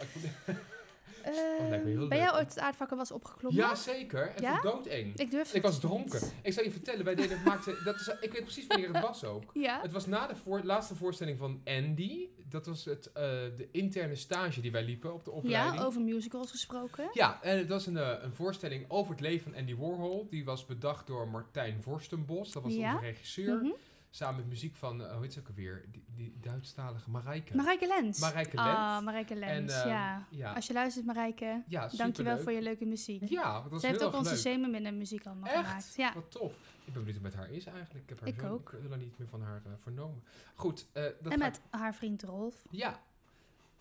[1.70, 2.12] Ben leuk.
[2.12, 3.60] jij ooit het aardvakken was opgeklommen?
[3.62, 4.32] Ja, zeker.
[4.36, 4.60] En Ja?
[4.60, 5.16] voor doodeng.
[5.16, 5.80] Ik durf Ik was niet.
[5.80, 6.20] dronken.
[6.42, 9.24] Ik zal je vertellen, wij deden, maakte, dat is, ik weet precies wanneer het was
[9.24, 9.42] ook.
[9.62, 9.80] Ja?
[9.82, 12.28] Het was na de voor, laatste voorstelling van Andy.
[12.48, 13.22] Dat was het, eh,
[13.56, 15.74] de interne stage die wij liepen op de opleiding.
[15.78, 17.08] Ja, over musicals gesproken.
[17.12, 20.26] Ja, en het was een, eh, een voorstelling over het leven van Andy Warhol.
[20.30, 22.52] Die was bedacht door Martijn Vorstenbos.
[22.52, 22.94] Dat was Ja.
[22.94, 23.56] onze regisseur.
[23.56, 23.70] Mhm.
[24.14, 25.84] Samen met muziek van, eh, hoe heet ze ook alweer?
[25.90, 27.56] Die, die Duitsstalige Marijke.
[27.56, 28.18] Marijke Lens.
[28.20, 29.04] Marijke Ah, Lens.
[29.04, 30.26] Marijke Lens, En, ehm, ja.
[30.30, 30.52] ja.
[30.52, 33.28] Als je luistert, Marijke, Ja, dankjewel voor je leuke muziek.
[33.28, 34.38] Ja, dat was Ze heeft heel ook onze leuk.
[34.38, 35.66] Zeemerminnen muziek allemaal Echt?
[35.66, 35.94] gemaakt.
[35.96, 36.14] Ja.
[36.14, 36.52] Wat tof.
[36.84, 38.02] Ik ben benieuwd hoe het met haar is eigenlijk.
[38.04, 38.72] Ik heb haar Ik zo ook.
[38.98, 40.22] niet meer van haar eh, vernomen.
[40.54, 40.86] Goed.
[40.92, 42.62] eh, dat En met haar vriend Rolf.
[42.70, 43.00] Ja.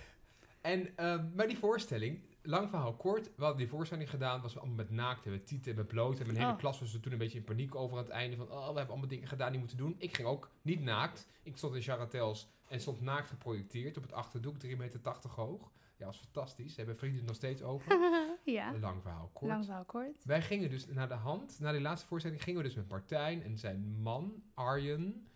[0.61, 4.75] en, ehm, maar die voorstelling, lang verhaal kort, we hadden die voorstelling gedaan, was allemaal
[4.75, 6.19] met naakt en met tieten en met bloot.
[6.19, 6.57] En mijn hele Oh.
[6.57, 8.65] klas was er toen een beetje in paniek over aan het einde van, oh, we
[8.65, 9.95] hebben allemaal dingen gedaan die we moeten doen.
[9.97, 11.27] Ik ging ook niet naakt.
[11.43, 14.99] Ik stond in Charatels en stond naakt geprojecteerd op het achterdoek, 3,80 meter
[15.35, 15.71] hoog.
[15.97, 16.69] Ja, was fantastisch.
[16.71, 17.91] Ze hebben vrienden het nog steeds over.
[18.43, 19.51] ja, Lang verhaal kort.
[19.51, 20.23] lang verhaal kort.
[20.25, 23.43] Wij gingen dus naar de hand, na die laatste voorstelling, gingen we dus met Martijn
[23.43, 25.27] en zijn man, Arjen.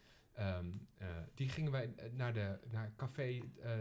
[0.42, 0.66] Ehm,
[0.98, 3.72] eh, die gingen wij eh, naar de naar café, eh,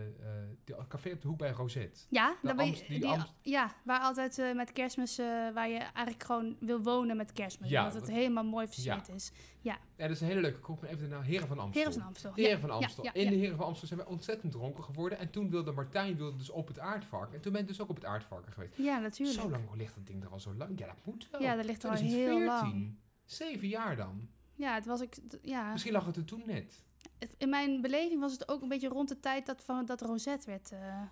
[0.64, 2.00] de café op de hoek bij Rosette.
[2.08, 5.16] Ja, dan ben je, die die- Amst- ja, waar altijd met kerstmis,
[5.54, 7.70] waar je eigenlijk gewoon wil wonen met kerstmis.
[7.70, 9.32] Ja, omdat het dat- helemaal mooi versierd is.
[9.62, 11.82] Ja, dat is een hele leuke kroeg, maar even de naam Heren van Amstel.
[11.82, 12.32] Heren van Amstel.
[12.34, 12.58] Heren ja.
[12.58, 13.04] van Amstel.
[13.04, 13.30] ja, In ja.
[13.30, 15.18] de Heren van Amstel zijn wij ontzettend dronken geworden.
[15.18, 17.34] En toen wilde Martijn wilde dus op het aardvarken.
[17.34, 18.76] En toen ben ik dus ook op het aardvarken geweest.
[18.76, 19.40] Ja, natuurlijk.
[19.40, 20.78] Zo lang ligt dat ding er al zo lang.
[20.78, 21.42] Ja, dat moet wel.
[21.42, 22.46] Ja, dat ligt er al heel 2014.
[22.80, 22.98] lang.
[23.24, 24.28] Zeven jaar dan.
[24.60, 25.16] Ja, het was ik.
[25.42, 25.70] Ja.
[25.72, 26.82] Misschien lag het er toen net.
[27.18, 30.00] Het- In mijn beleving was het ook een beetje rond de tijd dat, van, dat
[30.00, 31.02] Rosette werd eh,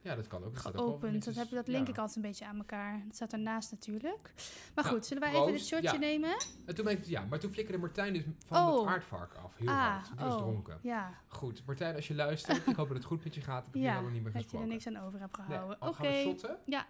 [0.00, 0.54] Ja, dat kan ook.
[0.62, 1.24] Dat geopend.
[1.24, 1.92] Dat, heb, dat link ja.
[1.92, 3.02] ik altijd een beetje aan elkaar.
[3.06, 4.32] Het staat ernaast natuurlijk.
[4.74, 5.96] Maar Ja, goed, zullen wij even dit shotje Ja.
[5.96, 6.36] nemen?
[6.66, 8.78] En toen ik, ja, maar toen flikkerde Martijn dus van Oh.
[8.80, 9.56] het aardvark af.
[9.56, 10.06] Heel ah, hard.
[10.06, 10.78] Die was oh, dronken.
[10.82, 13.66] Ja, Goed, Martijn, als je luistert, ik hoop dat het goed met je gaat.
[13.66, 14.68] Ik heb ja nog niet meer dat je er gesproken.
[14.68, 15.82] niks aan over hebt Nee, gehouden.
[15.82, 16.34] oh, Oké.
[16.64, 16.86] Ja.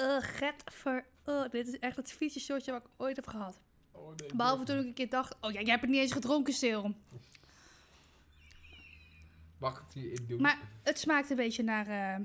[0.00, 1.04] Uh, get voor...
[1.24, 3.58] Oh, dit is echt het vieze shotje wat ik ooit heb gehad.
[3.92, 5.34] Oh, nee, Behalve toen ik een keer dacht...
[5.40, 6.94] Oh ja, jij hebt het niet eens gedronken, stil.
[9.58, 10.40] Mag ik die in doen?
[10.40, 11.86] Maar het smaakt een beetje naar...
[11.86, 12.24] eh,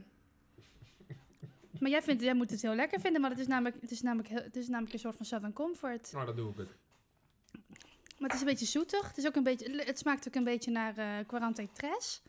[1.80, 4.02] Maar jij, vindt, jij moet het heel lekker vinden, maar het is namelijk, het is
[4.02, 6.12] namelijk, heel- het is namelijk een soort van Southern Comfort.
[6.14, 6.70] Nou, dan doe ik het.
[8.18, 9.08] Maar het is een beetje zoetig.
[9.08, 12.22] Het, is ook een beetje, het smaakt ook een beetje naar eh Quarante Tres.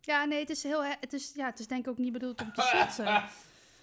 [0.00, 2.12] Ja, nee, het is, heel, he- het, is, ja, het is denk ik ook niet
[2.12, 2.62] bedoeld om te
[2.96, 3.24] zoeten.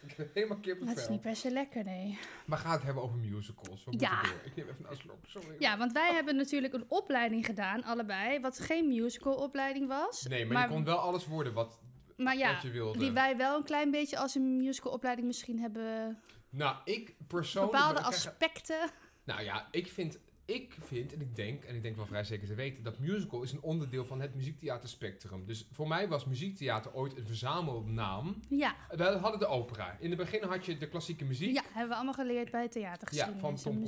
[0.08, 2.20] Ik heb helemaal het is niet per se lekker, nee.
[2.46, 3.84] Maar ga het hebben over musicals.
[3.84, 4.22] We Ja.
[4.22, 4.42] door.
[4.44, 5.18] Ik neem even een slok.
[5.28, 5.56] Sorry.
[5.60, 10.26] Ja, want wij hebben natuurlijk een opleiding gedaan, allebei, wat geen musical-opleiding was.
[10.28, 11.80] Nee, maar, je kon wel alles worden wat,
[12.18, 13.00] maar ja, wat je wilde.
[13.00, 16.20] die wij wel een klein beetje als een musical-opleiding misschien hebben.
[16.50, 17.74] Nou, ik persoonlijk...
[17.74, 18.90] Bepaalde aspecten.
[19.24, 22.48] Nou ja, ik vind, ik vind en ik denk, en ik denk wel vrij zeker
[22.48, 25.46] te weten, dat musical is een onderdeel van het muziektheaterspectrum.
[25.46, 28.40] Dus voor mij was muziektheater ooit een verzamelnaam.
[28.50, 29.98] Ja, We hadden de opera.
[30.00, 31.54] In het begin had je de klassieke muziek.
[31.56, 33.42] ja, hebben we allemaal geleerd bij theatergeschiedenis.
[33.42, 33.84] Ja, van Tom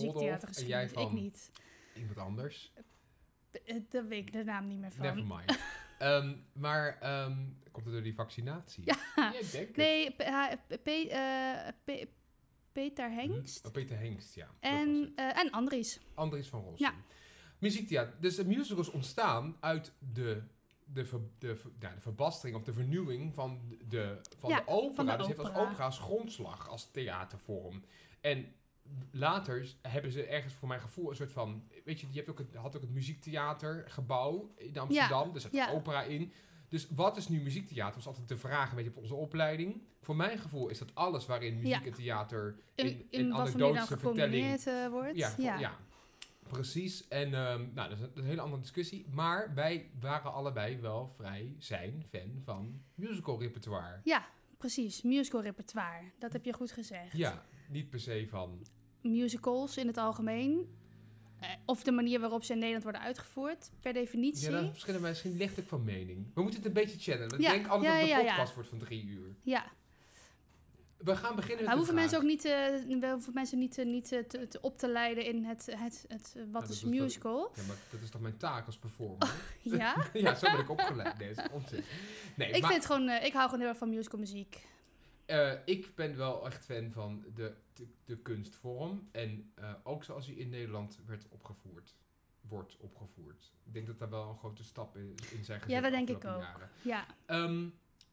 [0.58, 1.52] en jij Ik van- niet.
[1.96, 2.74] Iemand anders.
[3.66, 5.06] Eh, Daar weet ik de naam niet meer van.
[5.06, 5.60] Never mind.
[5.98, 7.38] Ehm, maar ehm,
[7.72, 8.84] komt het door die vaccinatie?
[8.86, 9.34] Ja.
[9.40, 9.76] ik denk.
[9.76, 12.08] Nee, P- P- eh, P-
[12.78, 13.66] Peter Hengst.
[13.66, 14.50] Oh, Peter Hengst, ja.
[14.60, 16.00] En, eh, en Andries.
[16.14, 16.86] Andries van Rossum.
[16.86, 16.94] Ja.
[17.58, 18.14] Muziektheater.
[18.20, 20.44] Dus de musicals ontstaan uit de,
[20.86, 24.68] de, ver, de, ver- ja, de verbastering of de vernieuwing van de, van Ja, de
[24.68, 24.94] opera.
[24.96, 25.64] van de dus heeft als opera.
[25.70, 27.84] opera als grondslag, als theatervorm.
[28.22, 28.54] En
[29.12, 31.68] later hebben ze ergens voor mijn gevoel een soort van...
[31.86, 35.36] Weet je, je hebt ook het, had ook het muziektheatergebouw in Amsterdam.
[35.36, 35.72] Er zat ja.
[35.72, 36.32] opera in.
[36.70, 37.96] Dus wat is nu muziektheater?
[37.96, 39.82] was altijd de vraag een beetje op onze opleiding.
[40.02, 41.86] Voor mijn gevoel is dat alles waarin muziek Ja.
[41.86, 45.18] en theater In, in, in, anekdotische vertelling eh, wordt.
[45.18, 45.78] ja, ja.
[46.48, 47.08] precies.
[47.08, 49.06] En ehm, nou, dat is, een, dat is een hele andere discussie.
[49.12, 54.00] Maar wij waren allebei wel vrij zijn fan van musical repertoire.
[54.04, 54.28] Ja,
[54.58, 55.02] precies.
[55.02, 56.12] Musical repertoire.
[56.20, 57.18] Dat heb je goed gezegd.
[57.18, 58.66] Ja, niet per se van...
[59.02, 60.77] Musicals in het algemeen.
[61.40, 63.72] Eh, of de manier waarop ze in Nederland worden uitgevoerd.
[63.82, 64.52] Per definitie.
[64.52, 66.26] Ja, verschillen wij misschien licht ik van mening.
[66.34, 67.40] We moeten het een beetje channelen.
[67.40, 69.36] Ik denk altijd ja, dat de ja, podcast wordt van drie uur.
[69.42, 69.66] Ja,
[70.98, 73.78] We gaan beginnen met maar de hoeven mensen ook niet, eh, we hoeven mensen niet,
[73.78, 77.52] eh, niet te, te op te leiden in het, het, het, wat is musical.
[77.56, 79.34] Ja, maar dat is toch mijn taak als performer?
[79.62, 81.18] Ja, ja, zo ben ik opgeleid.
[81.18, 81.84] Nee, onzin.
[82.36, 84.66] Nee, ik maar, vind gewoon, ik hou gewoon heel erg van musical muziek.
[85.28, 89.08] Eh, ik ben wel echt fan van de, de, de kunstvorm.
[89.12, 91.96] En eh, ook zoals die in Nederland werd opgevoerd.
[92.42, 93.54] Wordt opgevoerd.
[93.66, 95.98] Ik denk dat daar wel een grote stap in, in zijn gezet Ja, dat de
[95.98, 96.42] denk ik ook.
[96.42, 96.70] jaren.
[96.82, 97.66] Ja, Ehm,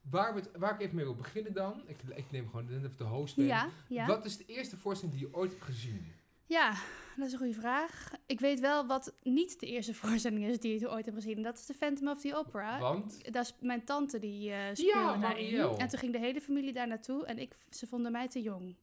[0.09, 1.81] waar, we het, waar ik even mee wil beginnen dan.
[1.85, 3.47] Ik, ik neem gewoon net even de host mee.
[3.47, 4.05] ja, ja.
[4.05, 6.13] Wat is de eerste voorstelling die je ooit hebt gezien?
[6.47, 6.73] Ja,
[7.17, 8.11] dat is een goede vraag.
[8.25, 11.41] Ik weet wel wat niet de eerste voorstelling is die ik ooit heb gezien.
[11.41, 12.79] Dat is de Phantom of the Opera.
[12.79, 13.33] Want?
[13.33, 15.19] Dat is mijn tante die eh speelde daarin.
[15.19, 15.77] Marielle.
[15.77, 18.75] En toen ging de hele familie daar naartoe en ik, ze vonden mij te jong.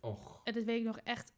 [0.00, 1.32] Och, En dat weet ik nog echt.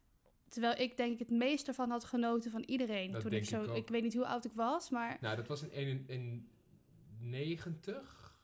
[0.47, 3.11] Terwijl ik denk ik het meest ervan had genoten van iedereen.
[3.11, 5.61] Dat toen ik zo, ik weet niet hoe oud ik was, maar nou, dat was
[5.67, 6.49] in, een- in
[7.19, 8.37] 90,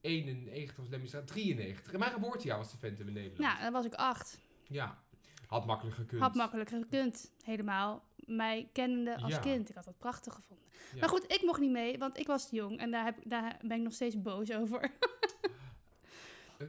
[0.00, 1.92] 91 was Lemmy Straat, 93.
[1.92, 3.38] In mijn geboortejaar was de Phantom in Nederland.
[3.40, 4.40] nou, dan was ik acht.
[4.68, 5.02] Ja,
[5.46, 6.22] had makkelijk gekund.
[6.22, 7.32] Had makkelijker gekund.
[7.44, 9.38] Helemaal mij kennende als Ja.
[9.38, 9.68] kind.
[9.68, 10.66] Ik had dat prachtig gevonden.
[10.92, 11.00] Ja.
[11.00, 12.78] Maar goed, ik mocht niet mee, want ik was jong.
[12.78, 14.80] En daar, heb, daar ben ik nog steeds boos over.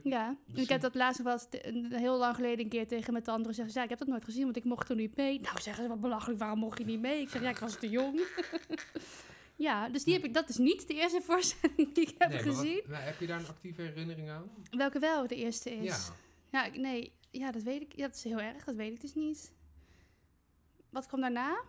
[0.04, 3.24] Ja, ik misschien- heb dat laatst nog wel heel lang geleden een keer tegen mijn
[3.24, 3.72] tante gezegd.
[3.72, 5.40] Ja, ik heb dat nooit gezien, want ik mocht toen niet mee.
[5.40, 7.20] Nou, zeggen ze, wat belachelijk, waarom mocht je niet mee?
[7.20, 8.20] Ik zeg, ja, ik was te jong.
[9.56, 12.38] ja, dus die heb ik, dat is niet de eerste voorstelling die ik heb Nee,
[12.44, 12.82] maar wat- gezien.
[12.88, 14.50] nou, heb je daar een actieve herinnering aan?
[14.70, 15.84] Welke wel de eerste is.
[15.84, 15.98] Ja.
[16.50, 17.96] Ja, ik- nee, ja, dat weet ik.
[17.96, 19.52] Ja, dat is heel erg, dat weet ik dus niet.
[20.90, 21.60] Wat kwam daarna?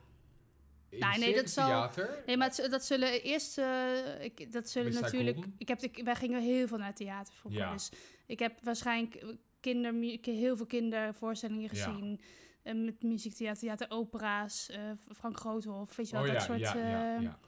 [0.90, 1.90] In Nou, het nee, dat zal-?
[2.26, 5.46] Nee, maar het- dat zullen eerst, eh, ik, dat zullen natuurlijk.
[5.58, 7.72] Ik heb, de- wij gingen heel veel naar theater vroeger, Ja.
[7.74, 7.90] dus
[8.26, 9.26] ik heb waarschijnlijk
[9.60, 11.70] kinder, heel veel kindervoorstellingen Ja.
[11.70, 12.22] gezien.
[12.64, 14.80] eh, met muziektheater, theater, opera's, eh,
[15.16, 17.40] Frank Groothof, weet je wel, oh dat ja, soort ja, ja, eh, ja.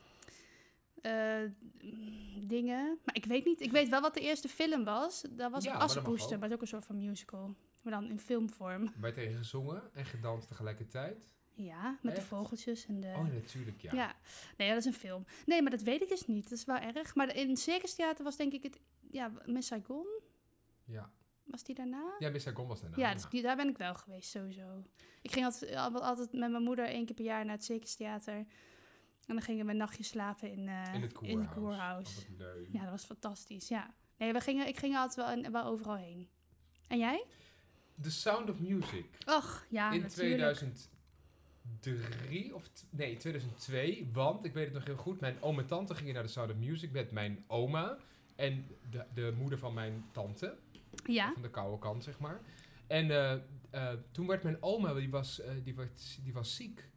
[1.02, 1.50] eh,
[2.42, 3.00] dingen.
[3.06, 5.22] Maar ik weet niet, ik weet wel wat de eerste film was.
[5.30, 5.88] Dat was Ja, ja, maar
[6.40, 7.56] maar is ook een soort van musical.
[7.84, 8.94] Maar dan in filmvorm.
[9.00, 11.28] Wij tegen gezongen en gedanst tegelijkertijd.
[11.60, 12.22] Ja, met Echt?
[12.22, 13.08] de vogeltjes en de...
[13.18, 13.94] Oh, natuurlijk, ja.
[13.94, 14.16] Ja.
[14.58, 15.26] nee, dat is een film.
[15.46, 16.44] Nee, maar dat weet ik dus niet.
[16.50, 17.16] Dat is wel erg.
[17.16, 18.80] Maar in het Circus Theater was denk ik het...
[19.12, 20.06] Ja, Miss Saigon?
[20.84, 21.12] Ja,
[21.44, 22.16] Was die daarna?
[22.20, 22.98] ja Miss Saigon was daarna.
[22.98, 24.84] ja, dus die, daar ben ik wel geweest, sowieso.
[25.22, 27.96] Ik ging altijd, al- altijd met mijn moeder één keer per jaar naar het Circus
[27.96, 28.34] Theater.
[28.36, 31.32] En dan gingen we een nachtje slapen in, eh, in het koerhuis.
[31.34, 32.18] in het koerhuis.
[32.32, 32.68] Oh, leuk.
[32.72, 33.94] Ja, dat was fantastisch, ja.
[34.18, 36.30] Nee, we gingen, ik ging altijd wel, overal heen.
[36.88, 37.26] En jij?
[38.02, 39.06] The Sound of Music.
[39.26, 40.64] Och, ja, in natuurlijk.
[41.80, 44.10] 2003 of nee, 2002.
[44.14, 45.20] Want ik weet het nog heel goed.
[45.20, 47.98] Mijn oom en tante gingen naar de Sound of Music met mijn oma
[48.36, 50.58] en de, de moeder van mijn tante.
[51.06, 52.42] Ja, Van de koude kant, zeg maar.
[52.88, 53.34] En eh,
[53.70, 56.90] eh, toen werd mijn oma, die was, eh, die, werd, die was ziek.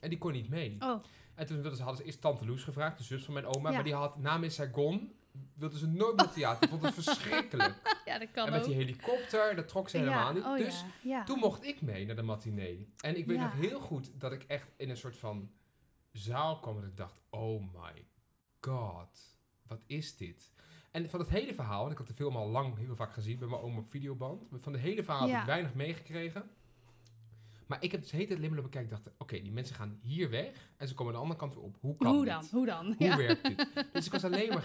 [0.00, 0.76] En die kon niet mee.
[0.80, 3.68] oh, En toen hadden ze eerst tante Loes gevraagd, de zus van mijn oma.
[3.68, 3.74] Ja.
[3.74, 5.12] Maar die had na Miss Saigon,
[5.54, 6.68] wilde ze nooit meer theater.
[6.68, 7.74] Vond het verschrikkelijk.
[8.04, 8.66] ja, dat kan en met ook.
[8.66, 10.44] die helikopter, dat trok ze helemaal ja, niet.
[10.44, 11.24] oh, dus ja, ja.
[11.24, 12.92] toen mocht ik mee naar de matinee.
[13.00, 15.50] En ik weet nog heel goed dat ik echt in een soort van
[16.12, 16.78] zaal kwam.
[16.78, 18.06] En ik dacht, oh my
[18.60, 20.52] god, wat is dit?
[20.90, 23.38] En van het hele verhaal, want ik had de film al lang heel vaak gezien
[23.38, 24.50] bij mijn oom op videoband.
[24.50, 26.50] Maar van het hele verhaal heb ik weinig meegekregen.
[27.66, 28.82] Maar ik heb dus maar lopen kijken.
[28.82, 30.70] Ik dacht, oké, die mensen gaan hier weg.
[30.76, 31.76] En ze komen aan de andere kant weer op.
[31.80, 32.32] Hoe kan Hoe dit?
[32.32, 32.46] dan?
[32.50, 32.86] Hoe dan?
[32.98, 33.16] Hoe ja.
[33.16, 33.68] werkt dit?
[33.92, 34.62] Dus ik was alleen maar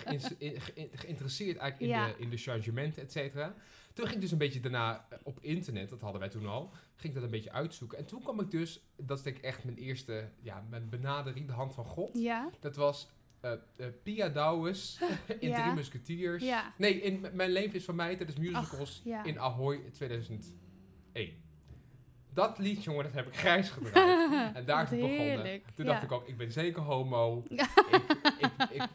[0.94, 2.08] geïnteresseerd eigenlijk in, Ja.
[2.08, 3.56] de, in de changementen, et cetera.
[3.94, 6.72] Toen ging ik dus een beetje daarna eh, op internet, dat hadden wij toen al,
[6.96, 7.98] ging ik dat een beetje uitzoeken.
[7.98, 11.48] En toen kwam ik dus, dat is denk ik echt mijn eerste, ja, mijn benadering,
[11.48, 12.10] de hand van God.
[12.14, 13.10] Ja, Dat was
[13.40, 15.00] eh eh, Pia Douwes
[15.40, 15.62] in Ja.
[15.62, 16.44] Drie Musketeers.
[16.44, 16.74] ja.
[16.78, 19.24] Nee, in Mijn Leven is van mij tijdens musicals ja.
[19.24, 20.54] in Ahoy 2001.
[22.40, 24.54] Dat lied, jongen, dat heb ik grijs gedraaid.
[24.56, 25.62] En daar is het begonnen.
[25.76, 27.44] Toen dacht ik ook, ik ben zeker homo.
[27.50, 27.68] Ja.
[27.92, 28.04] ik,
[28.40, 28.90] ik, ik,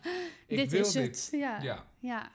[0.46, 1.28] ik dit wil is het.
[1.32, 1.62] Ja.
[1.62, 1.86] Ja.
[1.98, 2.30] ja.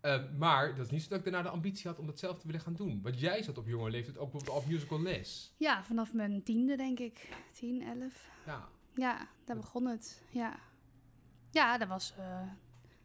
[0.00, 2.38] Eh, maar dat is niet zo dat ik daarna de ambitie had om dat zelf
[2.38, 3.00] te willen gaan doen.
[3.02, 5.54] Want jij zat op jonge leeftijd ook bijvoorbeeld op musical les.
[5.56, 7.28] Ja, vanaf mijn tiende denk ik.
[7.52, 8.28] Tien, elf.
[8.46, 8.68] Ja.
[8.94, 10.22] Ja, daar begon het.
[10.30, 10.58] Ja,
[11.50, 12.40] ja dat was eh,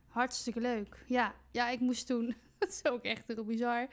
[0.07, 1.03] hartstikke leuk.
[1.07, 1.35] Ja.
[1.51, 2.35] ja, ik moest toen...
[2.59, 3.87] dat is ook echt heel bizar.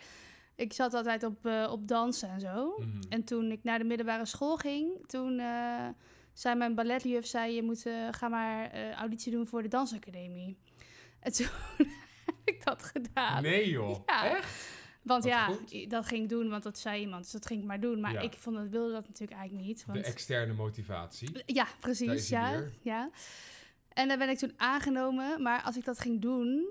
[0.60, 2.74] Ik zat altijd op, eh, op dansen en zo.
[2.78, 3.00] Mhm.
[3.08, 5.88] En toen ik naar de middelbare school ging, toen eh,
[6.32, 10.56] zei mijn balletjuf, zei, je moet, eh, ga maar auditie doen voor de dansacademie.
[11.20, 11.46] En toen
[12.26, 13.42] heb ik dat gedaan.
[13.42, 14.36] nee joh, Ja.
[14.36, 14.78] echt?
[15.02, 15.90] Want ja, goed.
[15.90, 17.22] dat ging ik doen, want dat zei iemand.
[17.22, 18.00] Dus dat ging ik maar doen.
[18.00, 18.20] Maar Ja.
[18.20, 19.78] ik vond dat, wilde dat natuurlijk eigenlijk niet.
[19.86, 21.42] De Want, externe motivatie.
[21.46, 22.28] ja, precies.
[22.28, 22.72] Ja, weer.
[22.80, 23.10] ja.
[23.88, 25.42] En daar ben ik toen aangenomen.
[25.42, 26.66] Maar als ik dat ging doen,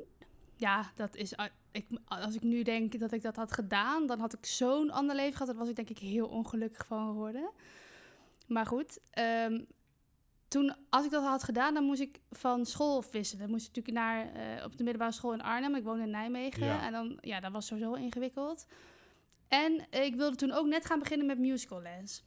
[0.59, 1.39] ja, dat is.
[1.39, 4.91] a- Ik, als ik nu denk dat ik dat had gedaan, dan had ik zo'n
[4.91, 5.47] ander leven gehad.
[5.47, 7.49] Daar was ik denk ik heel ongelukkig van geworden.
[8.47, 9.61] Maar goed, ehm,
[10.47, 13.41] toen, als ik dat had gedaan, dan moest ik van school wisselen.
[13.41, 15.75] Dan moest ik natuurlijk naar, eh, op de middelbare school in Arnhem.
[15.75, 16.65] Ik woon in Nijmegen.
[16.65, 16.85] Ja.
[16.85, 18.65] En dan, ja, dat was sowieso ingewikkeld.
[19.47, 22.23] En ik wilde toen ook net gaan beginnen met musical les.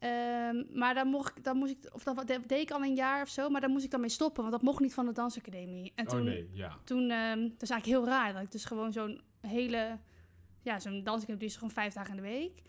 [0.00, 3.22] Ehm, maar dan mocht ik, dan moest ik, of dat deed ik al een jaar
[3.22, 5.12] of zo, maar daar moest ik dan mee stoppen, want dat mocht niet van de
[5.12, 5.92] dansacademie.
[5.94, 6.78] En toen, oh nee, ja.
[6.84, 9.98] toen ehm, dat is eigenlijk heel raar, dat ik dus gewoon zo'n hele,
[10.62, 12.62] ja, zo'n dansacademie is gewoon vijf dagen in de week.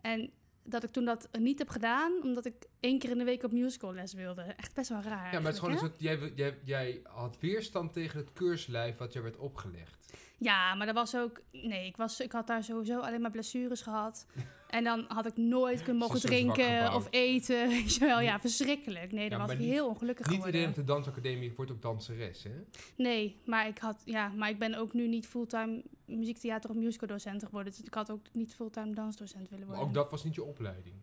[0.00, 0.30] En
[0.62, 3.52] dat ik toen dat niet heb gedaan, omdat ik één keer in de week op
[3.52, 4.42] musical les wilde.
[4.42, 5.32] Echt best wel raar.
[5.32, 8.32] Ja, maar het is gewoon een eigenlijk, soort, jij, jij, jij had weerstand tegen het
[8.32, 10.12] keurslijf wat je werd opgelegd.
[10.40, 13.80] Ja, maar dat was ook, nee, ik, was, ik had daar sowieso alleen maar blessures
[13.82, 14.26] gehad.
[14.68, 17.68] En dan had ik nooit kunnen mogen drinken of eten.
[17.68, 19.12] Weet je wel, ja, verschrikkelijk.
[19.12, 20.60] Nee, dan Ja, was ik niet- heel ongelukkig Niet geworden.
[20.60, 22.50] iedereen op de dansacademie wordt ook danseres, hè?
[22.96, 27.44] Nee, maar ik had, ja, maar ik ben ook nu niet fulltime muziektheater of musicaldocent
[27.44, 27.72] geworden.
[27.72, 29.88] Dus ik had ook niet fulltime dansdocent willen Maar worden.
[29.88, 30.94] ook dat was niet je opleiding.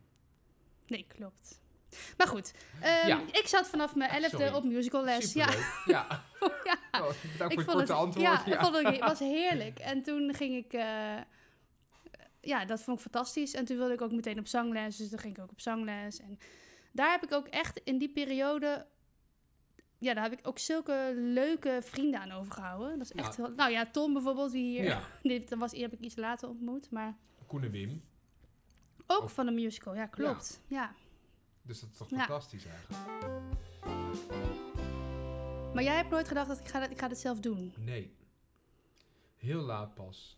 [0.87, 1.61] Nee, klopt.
[2.17, 3.21] Maar goed, ehm, Ja.
[3.31, 4.63] ik zat vanaf mijn Ah, elfde op.
[4.63, 5.21] Ja, Superleuk.
[5.33, 5.47] Ja.
[5.85, 6.23] ja.
[6.91, 8.25] Oh, bedankt voor ik het vond korte het, antwoord.
[8.25, 9.79] Ja, Ja, ik vond het, was heerlijk.
[9.91, 11.17] En toen ging ik, eh,
[12.41, 13.53] ja, dat vond ik fantastisch.
[13.53, 16.19] En toen wilde ik ook meteen op zangles, dus toen ging ik ook op zangles.
[16.19, 16.39] En
[16.91, 18.85] daar heb ik ook echt in die periode,
[19.97, 22.97] ja, daar heb ik ook zulke leuke vrienden aan overgehouden.
[22.97, 25.99] Dat is echt heel, nou ja, Tom bijvoorbeeld, die hier, dit was, die heb ik
[25.99, 27.15] iets later ontmoet, maar
[27.47, 28.01] Koen en Wim.
[29.07, 30.61] ook Ook- van de musical, ja, klopt.
[30.67, 30.93] Ja.
[31.65, 32.17] Dus dat is toch Ja.
[32.17, 33.01] fantastisch eigenlijk.
[35.73, 37.73] Maar jij hebt nooit gedacht dat ik ga, dat- ik ga dit zelf doen.
[37.79, 38.13] Nee.
[39.35, 40.37] Heel laat pas.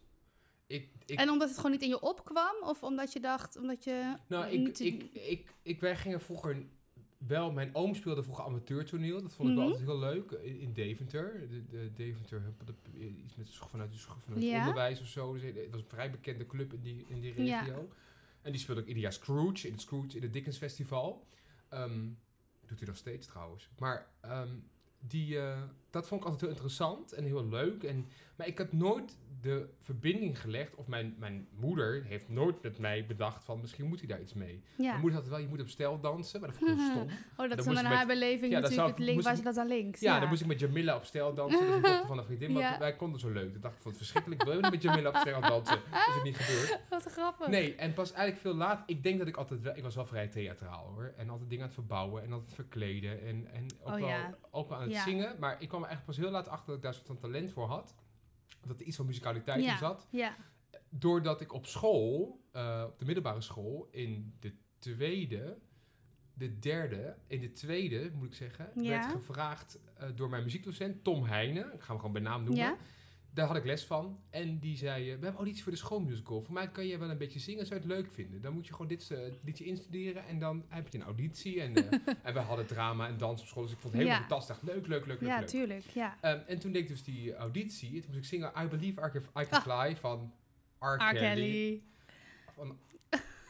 [0.67, 2.55] Ik, ik, En omdat het gewoon niet in je opkwam?
[2.63, 4.15] Of omdat je dacht, omdat je...
[4.27, 6.65] nou, ik, niet- ik, ik, ik, wij gingen vroeger
[7.17, 7.51] wel...
[7.51, 9.21] Mijn oom speelde vroeger amateurtoneel.
[9.21, 9.63] Dat vond ik Mhm.
[9.65, 10.31] wel altijd heel leuk.
[10.31, 11.47] In, in Deventer.
[11.49, 12.73] De, de Deventer, de-
[13.23, 14.59] iets met vanuit, vanuit het Ja.
[14.59, 15.33] onderwijs of zo.
[15.33, 17.65] Dus het was een vrij bekende club in die, in die Ja.
[18.47, 21.27] En die speelde ook ieder Scrooge in het Scrooge in het Dickens Festival.
[21.69, 22.07] Ehm,
[22.65, 23.69] doet hij nog steeds trouwens.
[23.79, 24.55] Maar ehm,
[24.99, 27.83] die, eh, dat vond ik altijd heel interessant en heel leuk.
[27.83, 30.75] En, maar ik had nooit de verbinding gelegd.
[30.75, 34.33] Of mijn, mijn moeder heeft nooit met mij bedacht van misschien moet hij daar iets
[34.33, 34.63] mee.
[34.77, 34.83] Ja.
[34.89, 36.39] Mijn moeder had wel, je moet op stijl dansen.
[36.39, 37.07] Maar dat vond ik heel stom.
[37.37, 39.55] Oh, dat is ik met- haar beleving Ja, natuurlijk, ik- het link, ik- ze dat
[39.55, 39.99] dan links.
[39.99, 41.59] Ja, dan moest ik met Jamila op stijl dansen.
[41.59, 42.51] Dat is een dochter van een vriendin.
[42.51, 42.79] Maar Ja.
[42.79, 43.53] wij konden zo leuk.
[43.53, 44.41] Dat dacht ik vond het verschrikkelijk.
[44.41, 45.79] Ik wil niet met Jamila op stijl dansen.
[45.91, 46.79] Dat is het niet gebeurd.
[46.89, 47.47] Wat grappig.
[47.47, 48.83] Nee, en pas eigenlijk veel laat.
[48.85, 49.75] Ik denk dat ik altijd wel...
[49.75, 51.13] Ik was wel vrij theatraal hoor.
[51.17, 52.23] En altijd dingen aan het verbouwen.
[52.23, 53.21] En altijd verkleden.
[53.21, 55.35] En, en ook, Oh, wel, ook wel aan het zingen.
[55.39, 57.51] Maar ik kwam er eigenlijk pas heel laat achter dat ik daar soort van talent
[57.51, 57.95] voor had.
[58.67, 59.71] Dat er iets van musicaliteit Ja.
[59.71, 60.07] in zat.
[60.11, 60.35] Ja.
[60.89, 65.57] Doordat ik op school, eh, op de middelbare school, in de tweede,
[66.33, 68.89] de derde, in de tweede moet ik zeggen, Ja.
[68.89, 71.73] werd gevraagd eh, door mijn muziekdocent Tom Heijnen.
[71.73, 72.77] Ik ga hem gewoon bij naam noemen.
[73.37, 74.19] Daar had ik les van.
[74.29, 76.41] En die zei, eh, we hebben auditie voor de schoolmusical.
[76.41, 78.41] Voor mij kan jij wel een beetje zingen, zou je het leuk vinden.
[78.41, 81.61] Dan moet je gewoon dit eh, liedje instuderen en dan heb je een auditie.
[81.61, 84.27] En, eh, en wij hadden drama en dans op school, dus ik vond het helemaal
[84.27, 84.61] fantastisch.
[84.61, 85.83] Leuk, leuk, leuk, leuk, Ja, tuurlijk.
[85.93, 86.17] Ja.
[86.21, 87.87] Ehm, en toen deed ik dus die auditie.
[87.95, 89.61] En toen moest ik zingen I Believe I Can, I can Ah.
[89.61, 90.33] Fly van
[90.79, 90.97] R.
[91.13, 91.81] Kelly.
[92.53, 92.77] Van,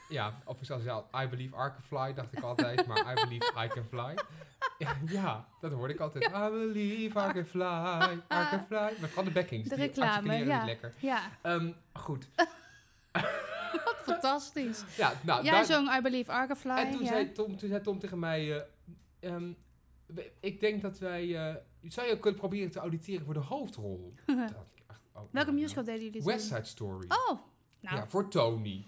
[0.08, 3.14] ja, of ik zou zeggen, I believe I can fly, dacht ik altijd, maar I
[3.14, 4.14] believe I can fly.
[5.06, 6.24] Ja, dat hoorde ik altijd.
[6.24, 8.76] I believe I can fly, I can fly.
[9.00, 10.56] Maar vooral de backings, De die reclame, articuleren ja.
[10.58, 10.94] niet lekker.
[10.98, 12.28] Ja, Ehm, goed,
[13.84, 14.84] wat fantastisch.
[14.96, 16.70] ja, nou, Jij daar- zong I Believe Arcafly.
[16.70, 17.06] en toen, ja.
[17.06, 18.62] zei Tom, toen zei Tom tegen mij, eh,
[19.20, 19.52] ehm,
[20.40, 24.14] ik denk dat wij, eh, zou je kunnen proberen te auditeren voor de hoofdrol?
[25.12, 26.46] Oh, Welke musical deden jullie West?
[26.46, 27.06] Side Story.
[27.08, 27.38] Oh,
[27.80, 28.84] nou, Ja, voor Tony.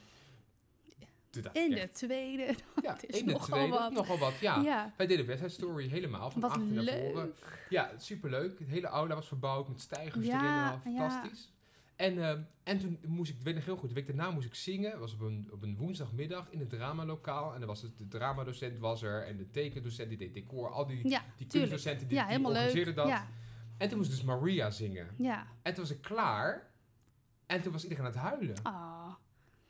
[1.52, 2.54] In de echt, tweede.
[2.82, 3.92] ja, is de nogal tweede, wat.
[3.92, 4.60] nogal wat, ja.
[4.62, 7.14] Ja, Wij deden West Side Story helemaal, van wat achter naar voren.
[7.14, 7.66] leuk.
[7.68, 8.58] Ja, superleuk.
[8.58, 10.80] Het hele aula was verbouwd met stijgers Ja, erin.
[10.96, 11.52] Fantastisch.
[11.96, 14.46] En, ehm, en toen moest ik, ik weet nog heel goed, de week daarna moest
[14.46, 14.98] ik zingen.
[14.98, 17.54] Was op een, op een woensdagmiddag in het dramalokaal.
[17.54, 20.70] En er was het, de dramadocent was er en de tekendocent die deed decor.
[20.70, 22.46] Al die, Ja, die kunstdocenten die, Ja, die leuk.
[22.46, 23.08] organiseerden dat.
[23.08, 23.26] Ja,
[23.78, 25.08] En toen moest dus Maria zingen.
[25.18, 25.46] ja.
[25.62, 26.68] En toen was ik klaar.
[27.46, 28.54] En toen was iedereen aan het huilen.
[28.62, 28.99] Ah,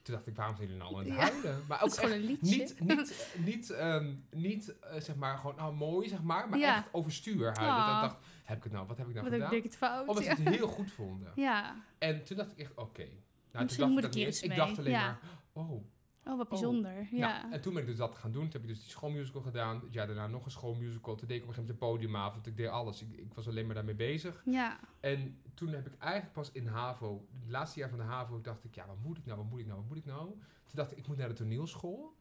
[0.02, 1.20] Toen dacht ik, waarom zijn jullie nou aan het Ja.
[1.20, 1.64] huilen?
[1.68, 2.56] Maar ook gewoon echt een liedje.
[2.56, 6.48] niet, niet, niet, ehm, niet eh, zeg maar gewoon nou, mooi, zeg maar.
[6.48, 6.76] Maar Ja.
[6.76, 7.76] echt overstuur huilen.
[7.76, 8.02] Dat Ah.
[8.02, 9.58] ik dacht, heb ik het nou, wat heb ik nou wat heb gedaan?
[9.58, 10.08] ik het fout.
[10.08, 10.36] Omdat ze ja.
[10.36, 11.32] het heel goed vonden.
[11.34, 11.76] ja.
[11.98, 13.02] En toen dacht ik echt, oké.
[13.02, 13.12] Nou,
[13.52, 14.42] toen Misschien dacht moet ik ik eens eens.
[14.42, 14.58] Ik mee.
[14.58, 15.18] dacht alleen maar,
[15.52, 15.84] oh.
[16.30, 17.08] Oh, wat bijzonder.
[17.10, 17.40] Ja.
[17.40, 18.42] Nou, en toen ben ik dus dat gaan doen.
[18.42, 19.80] Toen heb ik dus die schoolmusical gedaan.
[19.80, 21.14] Het jaar daarna nog een schoolmusical.
[21.14, 22.46] Toen deed ik op een gegeven moment een podiumavond.
[22.46, 23.02] Ik deed alles.
[23.02, 24.42] Ik, ik was alleen maar daarmee bezig.
[24.44, 24.78] ja.
[25.00, 28.64] En toen heb ik eigenlijk pas in HAVO, het laatste jaar van de HAVO, dacht
[28.64, 30.26] ik, ja, wat moet ik nou, wat moet ik nou, wat moet ik nou?
[30.66, 32.14] Toen dacht ik, ik moet naar de toneelschool.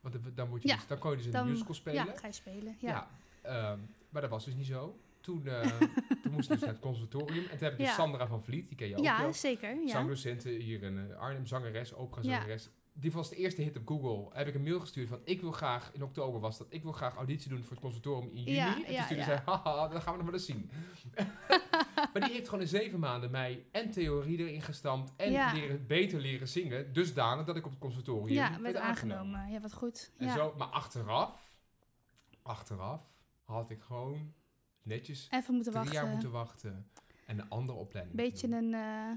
[0.00, 2.04] Want dan- word je Ja, dus, dan kon je dus Dan, een musical spelen.
[2.06, 2.76] Ja, ga je spelen.
[2.78, 2.88] Ja.
[2.88, 3.10] Ja,
[3.72, 3.78] ehm,
[4.10, 4.98] maar dat was dus niet zo.
[5.20, 5.60] Toen, eh,
[6.22, 7.42] toen moest ik dus naar het conservatorium.
[7.44, 7.94] En toen heb ik dus Ja.
[7.94, 9.32] Sandra van Vliet, die ken je ook Ja, wel.
[9.32, 9.74] zeker.
[9.82, 9.88] Ja.
[9.88, 12.28] Zangdocenten hier in eh, Arnhem, zangeres, opera Ja.
[12.38, 12.70] zangeres.
[12.92, 14.36] Die was de eerste hit op Google.
[14.38, 16.92] Heb ik een mail gestuurd van, ik wil graag, in oktober was dat, ik wil
[16.92, 18.52] graag auditie doen voor het conservatorium in juni.
[18.56, 19.28] Ja, en toen ja, stuurde ja.
[19.28, 20.70] zij, haha, dat gaan we nog wel eens zien.
[22.12, 26.20] maar die heeft gewoon in zeven maanden mij en theorie erin gestampt en leren, beter
[26.20, 26.92] leren zingen.
[26.92, 29.18] Dusdanig dat ik op het conservatorium Ja, werd aangenomen.
[29.18, 29.52] aangenomen.
[29.52, 30.10] Ja, wat goed.
[30.16, 31.56] En zo, maar achteraf,
[32.42, 33.02] achteraf
[33.44, 34.32] had ik gewoon
[34.82, 36.02] netjes Even moeten drie wachten.
[36.02, 36.90] jaar moeten wachten
[37.26, 38.74] en een andere opleiding Beetje een...
[38.74, 39.10] eh,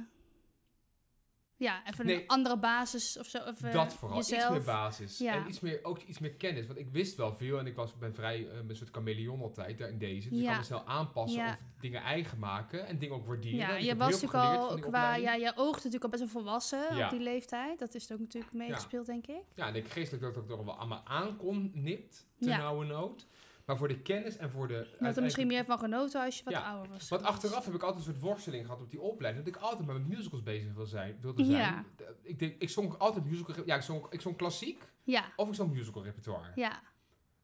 [1.58, 2.22] Ja, even Nee.
[2.22, 3.38] een andere basis of zo.
[3.38, 4.42] Of, eh, dat vooral, Jezelf.
[4.42, 5.18] iets meer basis.
[5.18, 5.34] Ja.
[5.34, 6.68] En iets meer, ook iets meer kennis.
[6.68, 9.78] Want ik wist wel veel en ik was, ben vrij eh, een soort chameleon altijd
[9.78, 10.30] daar in deze.
[10.30, 11.52] Dus ik kan me snel aanpassen Ja.
[11.52, 13.58] of dingen eigen maken en dingen ook waarderen.
[13.58, 17.10] Ja, je was natuurlijk al qua, ja, je oogt natuurlijk al best wel volwassen op
[17.10, 17.80] die leeftijd.
[17.80, 19.42] Dat is ook natuurlijk meegespeeld, denk ik.
[19.56, 23.28] Ja, en ik geestelijk dat ik toch wel allemaal aankon, nipt, ten nauwe nood.
[23.66, 24.96] Maar voor de kennis en voor de...
[25.00, 27.10] Je had er misschien meer van genoten als je wat Ja, ouder was.
[27.10, 29.46] Want achteraf heb ik altijd een soort worsteling gehad op die opleiding.
[29.46, 31.58] Dat ik altijd maar met musicals bezig wil zijn, wilde zijn.
[31.58, 31.86] Ja.
[32.22, 33.56] Ik, denk, ik zong altijd musical...
[33.66, 36.52] Ja, ik zong, ik zong klassiek Ja, of ik zong musical repertoire.
[36.56, 36.82] ja,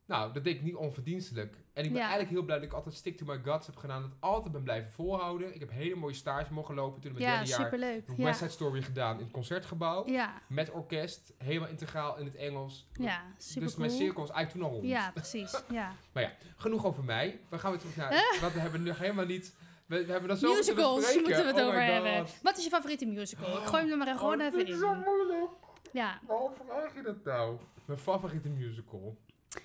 [0.09, 1.55] Nou, dat deed ik niet onverdienstelijk.
[1.73, 2.07] En ik ben Ja.
[2.07, 4.01] eigenlijk heel blij dat ik altijd stick to my guts heb gedaan.
[4.01, 5.53] Dat altijd ben blijven volhouden.
[5.53, 7.01] Ik heb hele mooie stages mogen lopen.
[7.01, 8.07] Toen in mijn ja, derde jaar superleuk.
[8.07, 8.23] een Ja.
[8.23, 10.07] West Side Story gedaan in het concertgebouw.
[10.07, 12.87] Ja, Met orkest, helemaal integraal in het Engels.
[12.93, 14.89] ja, super dus mijn cirkel is eigenlijk toen al rond.
[14.91, 15.61] Ja, precies.
[15.69, 15.93] Ja.
[16.57, 17.39] Genoeg over mij.
[17.49, 18.37] We gaan weer terug naar...
[18.41, 19.55] Want we hebben nu helemaal niet...
[19.85, 22.25] We, we hebben dat zo Musicals moeten we het Oh over hebben.
[22.41, 23.57] Wat is je favoriete musical?
[23.57, 24.99] Ik gooi hem er maar gewoon Oh, even ik zo in.
[24.99, 25.49] moeilijk.
[25.91, 26.19] Ja.
[26.27, 27.57] Waarom vraag je dat nou?
[27.85, 29.17] Mijn favoriete musical.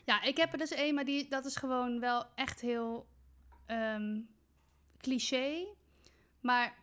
[0.04, 3.06] Ja, ik heb er dus een, maar die, dat is gewoon wel echt heel
[3.66, 4.20] ehm,
[4.98, 5.66] cliché.
[6.40, 6.74] Maar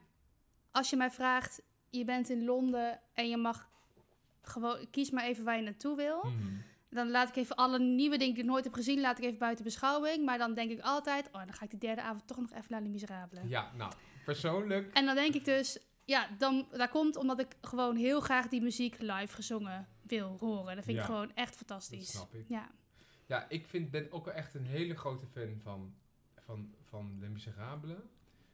[0.72, 3.70] als je mij vraagt, je bent in Londen en je mag
[4.42, 6.22] gewoon, kies maar even waar je naartoe wil.
[6.22, 6.64] Hmm.
[6.90, 9.40] Dan laat ik even alle nieuwe dingen die ik nooit heb gezien, laat ik even
[9.40, 10.26] buiten beschouwing.
[10.26, 12.66] Maar dan denk ik altijd, oh, dan ga ik de derde avond toch nog even
[12.70, 13.50] naar Les Miserables.
[13.50, 13.94] Ja, nou,
[14.26, 14.94] persoonlijk...
[14.94, 18.62] En dan denk ik dus, ja, dan, dat komt omdat ik gewoon heel graag die
[18.62, 20.76] muziek live gezongen wil horen.
[20.76, 22.12] Dat vind ik gewoon echt Dat fantastisch.
[22.12, 22.46] snap ik.
[22.48, 22.70] Ja,
[23.32, 25.94] Ja, ik vind, ben ook wel echt een hele grote fan van,
[26.40, 27.98] van, van Les Miserables.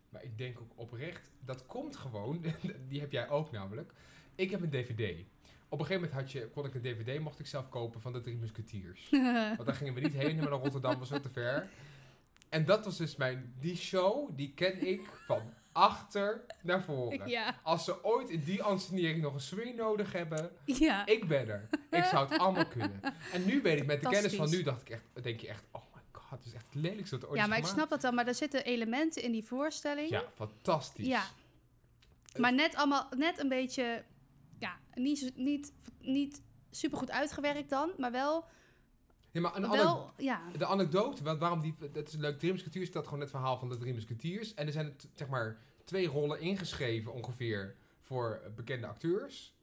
[0.09, 2.45] Maar ik denk ook oprecht, dat komt gewoon,
[2.89, 3.93] die heb jij ook namelijk.
[4.35, 5.25] Ik heb een dvd.
[5.69, 8.13] Op een gegeven moment had je, kon ik een dvd, mocht ik zelf kopen van
[8.13, 9.09] de Drie Musketeers.
[9.57, 11.69] Want daar gingen we niet heen, helemaal naar Rotterdam, was zo te ver.
[12.49, 17.29] En dat was dus mijn, die show, die ken ik van achter naar voren.
[17.29, 21.05] ja, Als ze ooit in die ansenering nog een swing nodig hebben, ja.
[21.05, 21.69] ik ben er.
[21.89, 23.01] Ik zou het allemaal kunnen.
[23.33, 25.63] En nu weet ik, met de kennis van nu, dacht ik echt, denk je echt,
[25.71, 27.89] oh my god, het is echt het lelijkste wat er ooit ja, maar ik snap
[27.89, 28.11] dat wel.
[28.11, 30.09] Maar er zitten elementen in die voorstelling.
[30.09, 31.05] Ja, fantastisch.
[31.05, 31.23] Ja.
[32.35, 34.03] Maar net allemaal, net een beetje,
[34.59, 38.45] ja, niet, niet, niet super goed uitgewerkt dan, maar wel,
[39.37, 40.41] Ja, maar een anek- wel, ja.
[40.57, 43.69] de anekdote, want waarom die, dat is leuk, Drie Musketeers staat gewoon het verhaal van
[43.69, 44.53] de Drie Musketeers.
[44.53, 49.55] En er zijn zeg maar twee rollen ingeschreven ongeveer voor bekende acteurs.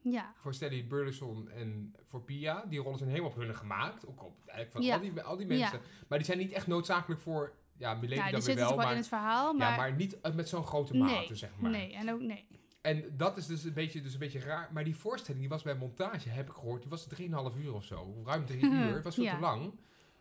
[0.00, 2.64] Ja, Voor Stanley Burleson en voor Pia.
[2.68, 4.06] Die rollen zijn helemaal op hun gemaakt.
[4.06, 4.94] Ook op, eigenlijk van Ja.
[4.94, 5.80] al, die, al die mensen.
[6.08, 8.76] Maar die zijn niet echt noodzakelijk voor, ja, Milady ja die dan weer wel.
[8.76, 11.70] Maar, in het verhaal, maar, ja, maar niet met zo'n grote Nee, mate, zeg maar.
[11.70, 12.46] nee, en ook nee.
[12.82, 14.70] En dat is dus een, beetje, dus een beetje raar.
[14.72, 17.06] Maar die voorstelling, die was bij montage, heb ik gehoord, die was
[17.54, 18.22] 3,5 uur of zo.
[18.24, 18.94] Ruim drie uur.
[18.94, 19.34] Het was veel Ja.
[19.34, 19.74] te lang.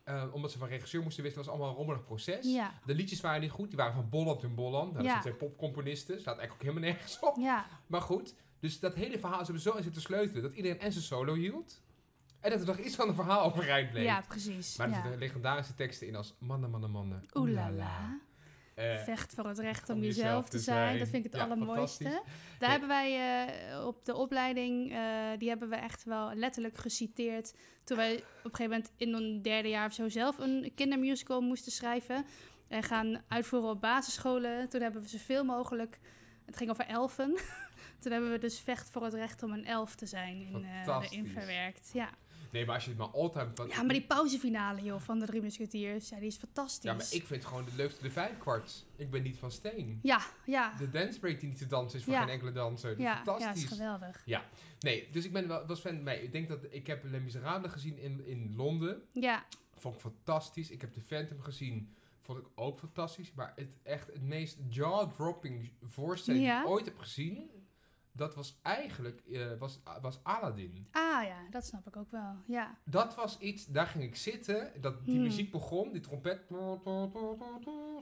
[0.03, 2.45] Eh, omdat ze van regisseur moesten wisten, was allemaal een rommelig proces.
[2.53, 3.67] Ja, De liedjes waren niet goed.
[3.67, 4.91] Die waren van Bolland en Bolland.
[4.93, 5.21] Nou, dat Ja.
[5.21, 6.19] zijn popcomponisten.
[6.19, 7.35] Staat eigenlijk ook helemaal nergens op.
[7.37, 8.35] ja, Maar goed.
[8.59, 10.41] Dus dat hele verhaal, ze hebben zo in zitten sleutelen.
[10.43, 11.81] Dat iedereen en zijn solo hield.
[12.39, 14.03] En dat er nog iets van een verhaal overeind bleef.
[14.03, 14.77] ja, precies.
[14.77, 17.25] Maar er zitten legendarische teksten in als mannen, mannen, mannen.
[17.33, 17.49] Oeh
[18.81, 20.99] Eh, Vecht voor het recht om, jezelf te zijn.
[20.99, 22.21] Dat vind ik het Ja, allermooiste.
[22.59, 24.99] Daar hebben wij eh, op de opleiding, eh,
[25.37, 27.53] die hebben we echt wel letterlijk geciteerd.
[27.83, 31.41] Toen wij op een gegeven moment in een derde jaar of zo zelf een kindermusical
[31.41, 32.25] moesten schrijven.
[32.67, 34.69] En gaan uitvoeren op basisscholen.
[34.69, 35.99] Toen hebben we zoveel mogelijk,
[36.45, 37.37] het ging over elfen.
[38.01, 41.27] Toen hebben we dus Vecht voor het recht om een elf te zijn in, erin
[41.27, 41.89] verwerkt.
[41.93, 42.09] Ja.
[42.51, 43.51] Nee, maar als je het maar all-time...
[43.55, 46.83] wat- ja, maar die pauzefinale joh, van de Drie Musketeers, ja, die is fantastisch.
[46.83, 48.85] Ja, maar ik vind gewoon de leukste de vijfkwart.
[48.95, 49.99] Ik ben niet van steen.
[50.01, 52.19] Ja, ja, De dance break die niet te dansen is voor Ja.
[52.21, 52.99] geen enkele danser.
[52.99, 53.69] Ja, ja, dat is fantastisch.
[53.77, 54.23] geweldig.
[54.79, 56.03] nee, dus ik ben wel was fan.
[56.03, 59.01] Nee, ik denk dat ik heb Les Miserables gezien in, in Londen.
[59.13, 60.69] Ja, Vond ik fantastisch.
[60.69, 61.93] Ik heb The Phantom gezien.
[62.19, 63.31] Vond ik ook fantastisch.
[63.33, 66.55] Maar het echt het meest jaw-dropping voorstelling Ja.
[66.55, 67.49] die ik ooit heb gezien.
[68.13, 69.21] Dat was eigenlijk
[69.59, 70.87] was, was Aladdin.
[70.91, 72.35] ah ja, dat snap ik ook wel.
[72.47, 74.71] Ja, Dat was iets, daar ging ik zitten.
[74.81, 75.23] Dat, die Hmm.
[75.23, 76.41] muziek begon, die trompet.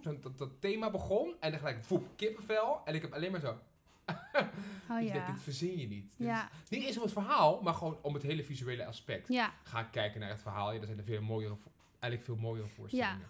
[0.02, 1.36] Dat, dat, thema begon.
[1.40, 2.82] En dan gelijk voep, kippenvel.
[2.86, 3.60] En ik heb alleen maar zo.
[4.90, 5.32] oh ik denk, ja.
[5.32, 6.14] dit verzin je niet.
[6.18, 9.28] Ja, niet eens om het verhaal, maar gewoon om het hele visuele aspect.
[9.28, 10.72] ja, Ga ik kijken naar het verhaal.
[10.74, 11.58] Ja, er zijn er veel mooiere,
[11.92, 13.30] eigenlijk veel mooiere voorstellingen.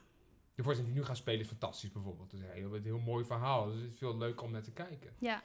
[0.56, 2.32] De voorstelling die nu gaan spelen is fantastisch bijvoorbeeld.
[2.32, 3.66] Het is een heel, een heel mooi verhaal.
[3.66, 5.14] Dus het is veel leuker om naar te kijken.
[5.20, 5.44] ja.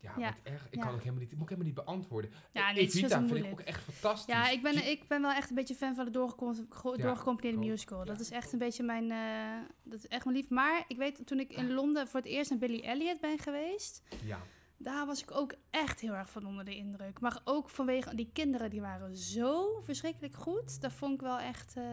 [0.00, 0.28] Ja, Ja.
[0.44, 0.82] Ik Ja.
[0.82, 2.30] kan het helemaal niet, moet ik helemaal niet beantwoorden.
[2.52, 3.52] Ja, nee, Evita te vind ik moeilijk.
[3.52, 4.34] ook echt fantastisch.
[4.34, 7.02] Ja, ik ben, ik ben wel echt een beetje fan van de doorgecom- ge- Ja,
[7.02, 7.64] doorgecomponeerde ook.
[7.64, 8.04] musical.
[8.04, 8.22] Dat Ja.
[8.22, 9.10] is echt een beetje mijn...
[9.10, 10.48] eh, dat is echt mijn lief.
[10.48, 14.02] Maar ik weet, toen ik in Londen voor het eerst naar Billy Elliot ben geweest...
[14.24, 14.38] Ja.
[14.82, 17.20] Daar was ik ook echt heel erg van onder de indruk.
[17.20, 20.80] Maar ook vanwege die kinderen, die waren zo verschrikkelijk goed.
[20.80, 21.76] Dat vond ik wel echt...
[21.76, 21.84] eh,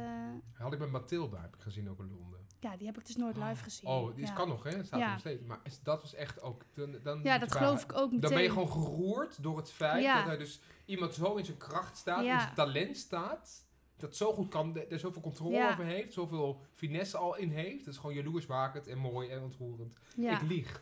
[0.53, 2.46] Had ik met Mathilda heb ik gezien ook in Londen.
[2.59, 3.89] Ja, die heb ik dus nooit live gezien.
[3.89, 4.35] Oh, die is, ja.
[4.35, 4.83] kan nog, hè?
[4.83, 5.09] Staat Ja.
[5.09, 5.43] nog steeds.
[5.43, 6.63] Maar is- dat was echt ook...
[6.73, 8.19] Dan, dan Ja, dat geloof bij- ik ook meteen.
[8.21, 10.23] Dan ben je gewoon geroerd door het feit Ja.
[10.23, 13.65] dat er dus iemand zo in zijn kracht staat, in zijn talent staat,
[13.97, 17.85] dat zo goed kan, er zoveel controle over heeft, zoveel finesse al in heeft.
[17.85, 19.97] Dat is gewoon jaloersmakend en mooi en ontroerend.
[20.15, 20.81] Ik lieg.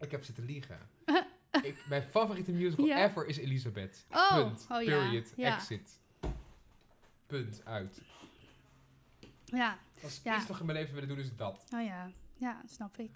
[0.00, 0.78] Ik heb zitten liegen.
[1.62, 4.06] ik, mijn favoriete musical ever is Elisabeth.
[4.10, 4.66] Oh, Punt.
[4.70, 4.76] oh.
[4.76, 5.32] Period.
[5.36, 5.98] Exit.
[7.26, 7.60] Punt.
[7.64, 8.00] Uit.
[9.54, 10.36] Ja, Als ik Ja.
[10.36, 11.64] iets nog in mijn leven willen doen, is het dat.
[11.74, 12.10] oh ja.
[12.36, 13.10] Ja, snap ik.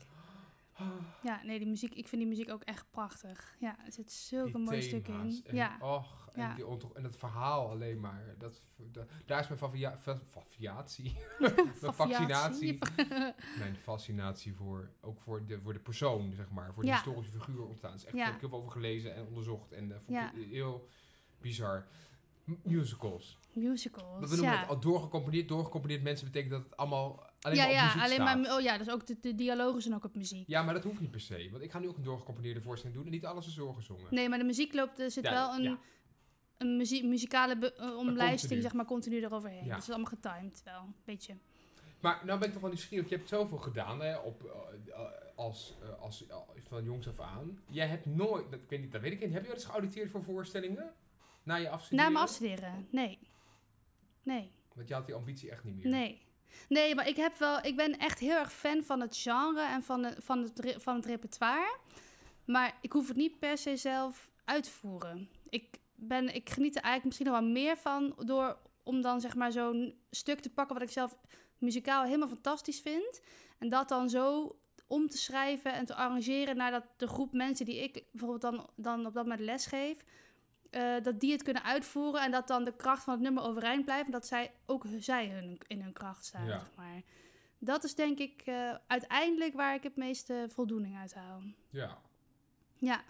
[1.23, 3.57] Ja, nee, die muziek, ik vind die muziek ook echt prachtig.
[3.61, 5.41] Ja, er zit zulke mooie stukken in.
[5.47, 6.55] En, ja, Och, en, Ja.
[6.55, 6.65] die
[6.95, 8.35] en dat verhaal alleen maar.
[8.39, 11.17] Dat, dat- daar is mijn favia- fa- faviatie.
[11.39, 11.55] mijn
[11.95, 12.79] vaccinatie.
[13.59, 16.73] mijn fascinatie voor, ook voor de, voor de persoon, zeg maar.
[16.75, 16.95] Voor de Ja.
[16.95, 17.93] historische figuur ontstaan.
[17.93, 18.19] Dus echt, Ja.
[18.19, 19.73] daar heb ik heel veel over gelezen en onderzocht.
[19.73, 20.89] En dat vond ik heel
[21.41, 21.87] bizar.
[22.45, 23.39] M- musicals.
[23.59, 24.31] Musicals.
[24.31, 24.61] We noemen ja.
[24.61, 25.49] het al doorgecomponeerd.
[25.49, 28.43] Doorgecomponeerd mensen betekent dat het allemaal alleen ja, maar op ja, muziek alleen staat.
[28.43, 28.57] maar.
[28.57, 30.45] Oh ja, dus ook de, de dialogen zijn ook op muziek.
[30.47, 31.49] Ja, maar dat hoeft niet per se.
[31.51, 33.07] Want ik ga nu ook een doorgecomponeerde voorstelling doen.
[33.07, 34.07] En niet alles is doorgezongen.
[34.11, 35.79] Nee, maar de muziek loopt, er zit Ja, wel een,
[36.59, 36.77] een
[37.09, 39.65] muzikale eh, omlijsting, zeg maar, continu eroverheen.
[39.65, 39.73] Ja.
[39.73, 41.37] Dat is allemaal getimed wel, een beetje.
[42.01, 43.09] Maar nou ben ik toch wel nieuwsgierig.
[43.09, 45.01] Je hebt zoveel gedaan hè, op, eh,
[45.35, 46.25] als, eh, als,
[46.57, 47.59] van jongs af aan.
[47.71, 49.33] Jij hebt nooit, dat, ik weet niet, dat weet ik niet.
[49.33, 50.93] Heb je wel eens geauditeerd voor voorstellingen?
[51.43, 52.05] Na je afstuderen?
[52.05, 53.19] Na mijn afstuderen, nee.
[54.29, 55.89] Nee, Want je had die ambitie echt niet meer.
[55.89, 56.27] nee.
[56.69, 59.83] Nee, maar ik, heb wel, ik ben echt heel erg fan van het genre en
[59.83, 61.79] van, de, van, het, van het repertoire.
[62.45, 65.29] Maar ik hoef het niet per se zelf uit te voeren.
[65.49, 69.35] Ik, ben, ik geniet er eigenlijk misschien nog wel meer van door om dan zeg
[69.35, 71.19] maar zo'n stuk te pakken wat ik zelf
[71.59, 73.21] muzikaal helemaal fantastisch vind.
[73.59, 74.57] En dat dan zo
[74.87, 78.71] om te schrijven en te arrangeren naar dat de groep mensen die ik bijvoorbeeld dan,
[78.77, 80.05] dan op dat moment les geef,
[80.71, 83.85] eh, dat die het kunnen uitvoeren en dat dan de kracht van het nummer overeind
[83.85, 86.47] blijft en dat zij ook zij hun, in hun kracht staan.
[86.47, 86.59] Ja.
[86.59, 87.03] Zeg maar.
[87.59, 91.43] Dat is denk ik eh, uiteindelijk waar ik het meeste voldoening uit haal.
[91.69, 91.99] Ja.
[92.77, 93.03] Ja,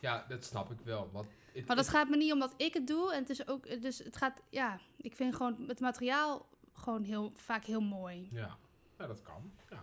[0.00, 1.10] ja, dat snap ik wel.
[1.12, 3.12] Want het, maar dat het- gaat me niet omdat ik het doe.
[3.12, 7.32] En het is ook, dus het gaat, ja, ik vind gewoon het materiaal gewoon heel,
[7.34, 8.28] vaak heel mooi.
[8.32, 8.56] Ja.
[8.98, 9.52] ja, dat kan.
[9.70, 9.82] Ja.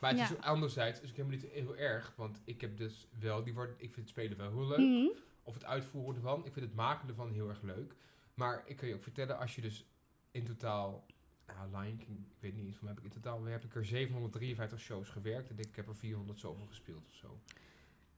[0.00, 0.24] Maar het Ja.
[0.30, 2.12] is anderzijds is ook helemaal niet heel erg.
[2.16, 4.78] Want ik heb dus wel, die wordt, ik vind het spelen wel heel leuk.
[4.78, 5.06] Mhm.
[5.42, 6.44] Of het uitvoeren ervan.
[6.46, 7.94] Ik vind het maken ervan heel erg leuk.
[8.34, 9.86] Maar ik kan je ook vertellen, als je dus
[10.30, 11.06] in totaal...
[11.46, 14.80] Nou, Lion King, ik weet niet, mij heb ik in totaal heb ik er 753
[14.80, 15.50] shows gewerkt.
[15.50, 17.40] En ik heb er 400 zoveel gespeeld of zo.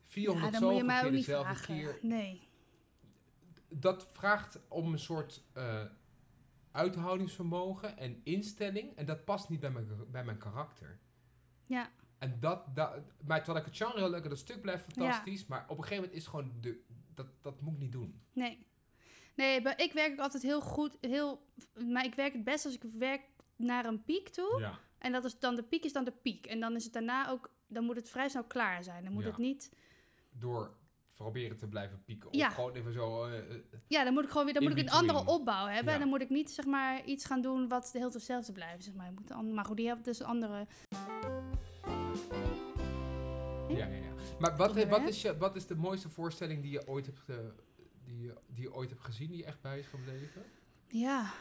[0.02, 1.74] 400 Ja, dan moet je zoveel keer dezelfde vragen.
[1.74, 1.98] keer.
[2.02, 2.48] Nee.
[3.68, 5.84] Dat vraagt om een soort eh,
[6.70, 8.96] uithoudingsvermogen en instelling.
[8.96, 10.98] En dat past niet bij mijn, bij mijn karakter.
[11.66, 14.84] Ja, En dat, dat, maar terwijl ik het genre heel leuk en dat stuk blijft
[14.84, 15.46] fantastisch.
[15.46, 16.80] Maar op een gegeven moment is gewoon, de,
[17.14, 18.20] dat, dat moet ik niet doen.
[18.32, 18.66] nee.
[19.36, 21.46] Nee, maar ik werk ook altijd heel goed, heel,
[21.92, 23.22] maar ik werk het best als ik werk
[23.56, 24.60] naar een piek toe.
[24.60, 24.78] Ja.
[24.98, 26.46] En dat is dan, de piek is dan de piek.
[26.46, 29.04] En dan is het daarna ook, dan moet het vrij snel klaar zijn.
[29.04, 29.28] Dan moet Ja.
[29.28, 29.72] het niet,
[30.30, 30.74] Door
[31.14, 32.28] proberen te blijven pieken.
[32.32, 32.46] Ja.
[32.46, 33.24] Of gewoon even zo...
[33.24, 33.56] eh, eh,
[33.88, 35.86] ja, dan moet ik gewoon weer, dan moet ik een andere opbouw hebben.
[35.86, 35.92] Ja.
[35.92, 38.52] En dan moet ik niet, zeg maar, iets gaan doen wat de hele tijd hetzelfde
[38.52, 39.12] blijft, zeg maar.
[39.12, 40.66] Moet maar goed, die hebben dus andere...
[43.68, 44.13] ja, ja, ja.
[44.40, 47.20] Maar wat, wat, is je, wat is de mooiste voorstelling die je ooit hebt,
[48.04, 50.42] die je, die je ooit hebt gezien, die je echt bij is gebleven?
[50.88, 51.32] Ja,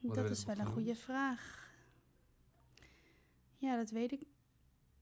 [0.00, 1.70] Wat dat is wel een goede vraag.
[3.56, 4.22] Ja, dat weet ik.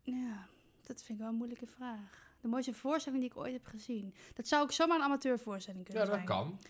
[0.02, 0.46] Ja,
[0.86, 2.32] dat vind ik wel een moeilijke vraag.
[2.40, 4.14] De mooiste voorstelling die ik ooit heb gezien.
[4.34, 6.28] Dat zou ook zomaar een amateurvoorstelling kunnen Ja, dat zijn.
[6.28, 6.60] kan.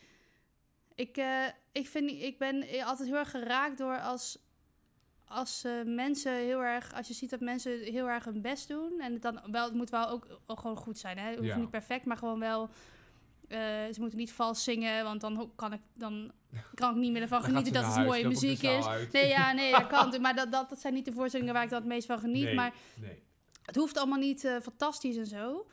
[0.94, 4.38] Ik, eh, ik, vind, ik ben altijd heel erg geraakt door als,
[5.30, 6.94] als eh, mensen heel erg...
[6.94, 9.00] Als je ziet dat mensen heel erg hun best doen.
[9.00, 11.18] En het, dan wel, het moet wel ook, ook gewoon goed zijn.
[11.18, 11.26] Hè?
[11.28, 11.56] Het hoeft Ja.
[11.56, 12.68] niet perfect, maar gewoon wel...
[13.48, 13.58] eh,
[13.92, 16.32] ze moeten niet vals zingen, want dan kan ik, dan
[16.74, 18.86] kan ik niet meer ervan genieten dat het huis, mooie muziek is.
[18.86, 19.12] uit.
[19.12, 20.20] Nee, ja, nee, dat kan.
[20.20, 22.44] Maar dat, dat, dat zijn niet de voorstellingen waar ik dan het meest van geniet.
[22.44, 23.22] Nee, Maar nee.
[23.64, 25.66] het hoeft allemaal niet eh, fantastisch en zo.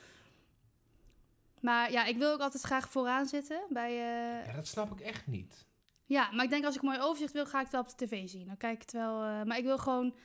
[1.59, 3.61] Maar ja, ik wil ook altijd graag vooraan zitten.
[3.69, 3.93] Bij,
[4.45, 5.65] Ja, dat snap ik echt niet.
[6.07, 7.97] Ja, maar ik denk als ik een mooi overzicht wil, ga ik het wel op
[7.97, 8.47] de tv zien.
[8.47, 9.23] Dan kijk ik het wel.
[9.23, 10.15] eh, maar ik wil gewoon.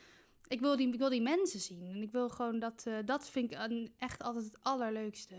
[0.47, 1.91] Ik wil, die, ik wil die mensen zien.
[1.93, 2.83] En ik wil gewoon dat.
[2.87, 5.35] eh, dat vind ik een- echt altijd het allerleukste.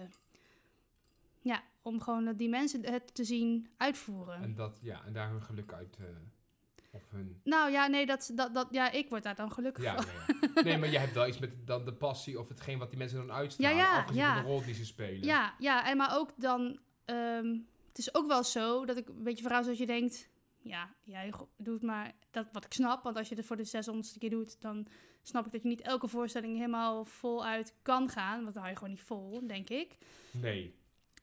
[1.40, 4.42] Ja, om gewoon dat die mensen het te zien uitvoeren.
[4.42, 5.96] En, dat, ja, en daar hun geluk uit...
[6.00, 6.04] eh,
[6.90, 7.40] of hun...
[7.44, 10.12] Nou ja, nee, dat, dat, dat, ja, ik word daar dan gelukkig Ja, van.
[10.40, 10.62] ja, ja.
[10.62, 13.18] Nee, maar jij hebt wel iets met dan de passie of hetgeen wat die mensen
[13.18, 13.76] dan uitstralen.
[13.76, 14.34] Ja, ja, afgezien ja.
[14.34, 15.22] van de rol die ze spelen.
[15.24, 16.78] Ja, ja, en maar ook dan.
[17.04, 17.56] ehm,
[17.88, 20.28] het is ook wel zo dat ik een beetje verhaal zoals je denkt.
[20.64, 23.02] Ja, jij doet maar dat wat ik snap.
[23.02, 24.86] Want als je het voor de 600ste keer doet, dan
[25.22, 28.42] snap ik dat je niet elke voorstelling helemaal voluit kan gaan.
[28.42, 29.96] Want dan hou je gewoon niet vol, denk ik.
[30.30, 30.74] Nee.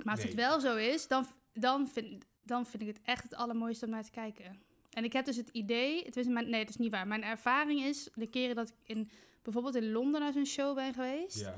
[0.04, 3.36] Maar als het wel zo is, dan, dan, vind, dan vind ik het echt het
[3.36, 4.62] allermooiste om naar te kijken.
[4.92, 7.08] En ik heb dus het idee, het is mijn, nee, het is niet waar.
[7.08, 9.10] Mijn ervaring is, de keren dat ik in,
[9.42, 11.56] bijvoorbeeld in Londen naar zo'n show ben geweest, Ja.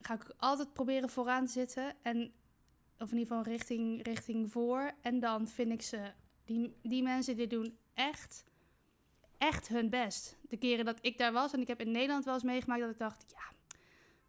[0.00, 1.94] ga ik altijd proberen vooraan te zitten.
[2.02, 2.32] En,
[2.98, 4.92] of in ieder geval richting, richting voor.
[5.00, 6.12] En dan vind ik ze,
[6.46, 8.44] die, die mensen die doen echt,
[9.38, 10.36] echt hun best.
[10.48, 12.90] De keren dat ik daar was, en ik heb in Nederland wel eens meegemaakt dat
[12.90, 13.52] ik dacht, ja,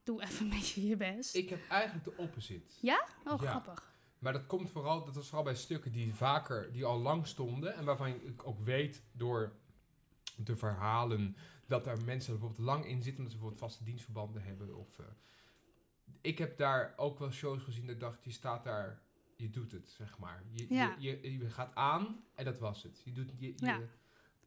[0.04, 1.36] doe even een beetje je best.
[1.36, 2.72] Ik heb eigenlijk de opposite.
[2.72, 3.06] Oh, Ja.
[3.50, 3.96] grappig.
[4.20, 7.76] Maar dat komt vooral, dat was vooral bij stukken die vaker, die al lang stonden.
[7.76, 9.54] En waarvan ik ook weet door
[10.36, 11.36] de verhalen
[11.68, 13.12] dat daar mensen bijvoorbeeld lang in zitten.
[13.18, 14.76] Omdat ze bijvoorbeeld vaste dienstverbanden hebben.
[14.76, 15.06] Of, eh,
[16.22, 19.02] ik heb daar ook wel shows gezien dat ik dacht, je staat daar,
[19.38, 20.44] je doet het, zeg maar.
[20.52, 20.96] Je, Ja.
[21.00, 23.02] je, je, je gaat aan en dat was het.
[23.06, 23.80] Je doet, je, Ja.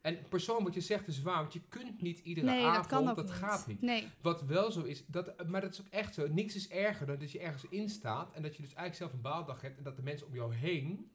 [0.00, 3.16] En persoon wat je zegt is waar, want je kunt niet iedere Nee, avond, dat
[3.16, 3.34] dat niet.
[3.34, 3.80] gaat niet.
[3.80, 6.28] Nee, Wat wel zo is, dat, maar dat is ook echt zo.
[6.28, 9.12] Niks is erger dan dat je ergens in staat en dat je dus eigenlijk zelf
[9.12, 11.10] een baaldag hebt en dat de mensen om jou heen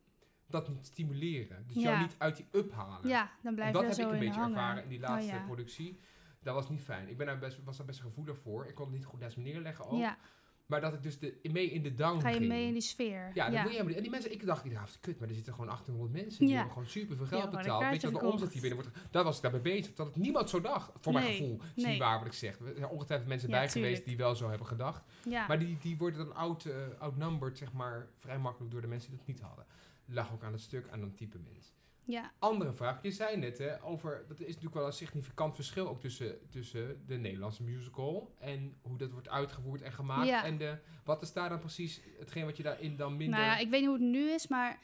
[0.48, 1.64] dat niet stimuleren.
[1.68, 3.10] Dus jou niet uit die up halen.
[3.10, 4.56] ja, dan en blijf dat je heb ik een beetje hangen.
[4.58, 5.46] ervaren in die laatste Oh, ja.
[5.46, 6.00] productie.
[6.42, 7.08] Dat was niet fijn.
[7.10, 8.66] Ik ben daar best, was daar best gevoelig voor.
[8.68, 10.00] Ik kon het niet goed naast me neerleggen ook.
[10.00, 10.18] Ja,
[10.66, 12.48] Maar dat ik dus de, mee in de down ga je ging.
[12.48, 13.32] mee in die sfeer.
[13.34, 13.62] Ja, dan ja.
[13.62, 13.96] moet je helemaal.
[13.96, 16.40] En die mensen, ik dacht, dacht, kut, maar er zitten gewoon 1800 mensen.
[16.40, 16.56] Die Ja.
[16.56, 17.84] hebben gewoon super veel geld betaald.
[17.84, 18.98] Weet je wat de omzet die binnen wordt?
[19.12, 19.94] Daar was ik daarbij bezig.
[19.94, 21.60] Dat het niemand zo dacht, voor mijn gevoel.
[21.76, 21.86] nee.
[21.86, 22.60] niet waar wat ik zeg.
[22.60, 23.86] Er zijn ongetwijfeld mensen Ja, bij tuurlijk.
[23.94, 25.04] geweest die wel zo hebben gedacht.
[25.26, 25.48] Ja.
[25.48, 29.10] Maar die, die worden dan out, eh, outnumbered, zeg maar, vrij makkelijk door de mensen
[29.10, 29.66] die dat niet hadden.
[30.06, 31.74] Lag ook aan het stuk, aan een type mens.
[32.06, 32.32] Ja.
[32.40, 36.00] Andere vraag, je zei net hè, over, dat is natuurlijk wel een significant verschil ook
[36.00, 40.28] tussen, tussen de Nederlandse musical en hoe dat wordt uitgevoerd en gemaakt.
[40.28, 40.44] Ja.
[40.44, 43.40] En de, wat is daar dan precies hetgeen wat je daarin dan minder...
[43.40, 44.80] Nou ja, ik weet niet hoe het nu is, maar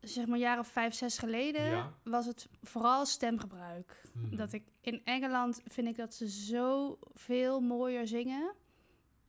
[0.00, 1.94] zeg maar een jaar of vijf, zes geleden Ja.
[2.02, 4.02] was het vooral stemgebruik.
[4.12, 4.36] Mhm.
[4.36, 8.54] Dat ik in Engeland vind ik dat ze zo veel mooier zingen.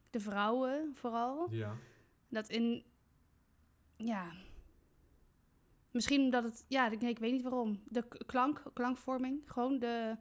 [0.10, 1.48] De vrouwen vooral.
[1.52, 1.76] Ja.
[2.30, 2.84] Dat in,
[3.98, 4.32] ja,
[5.94, 7.82] misschien omdat het, ja, ik, nee, ik weet niet waarom.
[7.86, 10.18] De klank, klankvorming, gewoon de.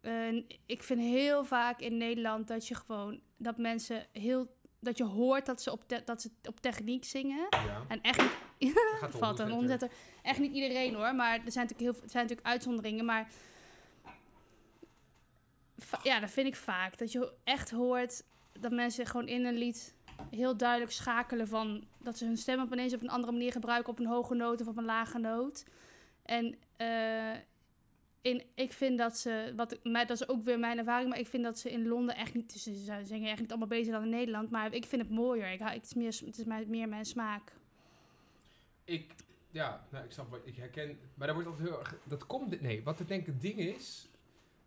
[0.00, 0.34] eh,
[0.66, 5.46] ik vind heel vaak in Nederland dat je gewoon dat mensen heel dat je hoort
[5.46, 7.84] dat ze op te- dat ze op techniek zingen ja.
[7.88, 8.22] en echt
[8.58, 8.72] niet
[9.18, 9.90] valt een omzetter.
[10.22, 13.28] Echt niet iedereen hoor, maar er zijn natuurlijk heel er zijn natuurlijk uitzonderingen, maar
[16.02, 18.22] ja, dat vind ik vaak dat je echt hoort
[18.52, 19.94] dat mensen gewoon in een lied
[20.30, 23.92] heel duidelijk schakelen van dat ze hun stem op ineens op een andere manier gebruiken
[23.92, 25.64] op een hoge noot of op een lage noot.
[26.22, 27.36] En eh,
[28.20, 31.26] in, ik vind dat ze, wat maar dat is ook weer mijn ervaring, maar ik
[31.26, 34.02] vind dat ze in Londen echt niet, ze ze zingen echt niet allemaal beter dan
[34.02, 35.52] in Nederland, maar ik vind het mooier.
[35.52, 37.52] Ik, het is meer, het is meer mijn smaak.
[38.84, 39.14] Ik,
[39.50, 40.98] ja, nou, ik snap wat ik herken.
[41.14, 41.96] Maar daar wordt altijd heel erg.
[42.04, 42.60] Dat komt.
[42.60, 44.08] Nee, wat ik denk het ding is.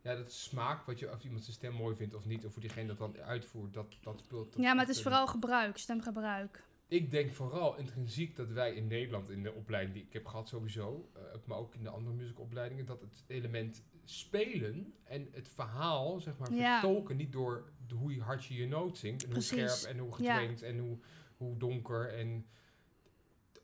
[0.01, 2.61] Ja, dat smaak, wat je, of iemand zijn stem mooi vindt of niet, of hoe
[2.61, 4.53] diegene dat dan uitvoert, dat, dat speelt.
[4.53, 6.63] dat Ja, maar het is vooral gebruik, stemgebruik.
[6.87, 10.47] Ik denk vooral intrinsiek dat wij in Nederland, in de opleiding die ik heb gehad
[10.47, 16.19] sowieso, eh, maar ook in de andere musicopleidingen, dat het element spelen en het verhaal,
[16.19, 16.79] zeg maar, Ja.
[16.79, 20.09] vertolken, niet door de, hoe hard je je noot zingt, en hoe scherp en hoe
[20.09, 20.15] Ja.
[20.15, 20.97] getrainde en hoe,
[21.37, 22.45] hoe donker en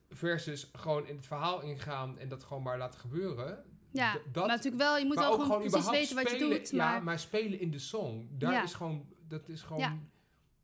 [0.10, 3.64] versus gewoon in het verhaal ingaan en dat gewoon maar laten gebeuren.
[3.92, 6.38] Ja, dat, maar natuurlijk wel, je moet maar wel ook gewoon precies weten wat je
[6.38, 6.70] doet.
[6.70, 8.64] Ja, Maar maar spelen in de song, daar Ja.
[8.64, 10.10] is gewoon, dat is gewoon.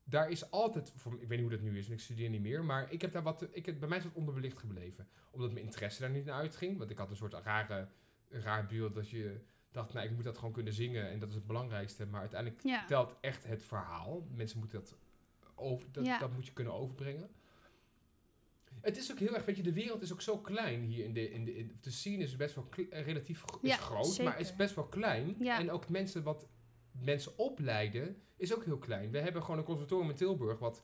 [0.08, 2.42] Daar is altijd, voor, ik weet niet hoe dat nu is, en ik studeer niet
[2.42, 5.52] meer, maar ik heb daar wat, ik heb, bij mij is wat onderbelicht gebleven, omdat
[5.52, 7.88] mijn interesse daar niet naar uitging, want ik had een soort rare,
[8.30, 9.40] raar beeld dat je
[9.72, 12.62] dacht, nou, ik moet dat gewoon kunnen zingen en dat is het belangrijkste, maar uiteindelijk
[12.64, 14.28] ja, telt echt het verhaal.
[14.32, 14.96] Mensen moeten dat
[15.56, 16.20] over, dat, Ja.
[16.20, 17.30] dat moet je kunnen overbrengen.
[18.82, 21.14] Het is ook heel erg, weet je, de wereld is ook zo klein hier in
[21.14, 24.24] de, in de, in, de scene is best wel relatief is Ja, groot, zeker.
[24.24, 25.36] maar is best wel klein.
[25.40, 25.60] Ja.
[25.60, 26.48] En ook mensen wat
[27.02, 29.12] mensen opleiden is ook heel klein.
[29.12, 30.84] We hebben gewoon een conservatorium in Tilburg wat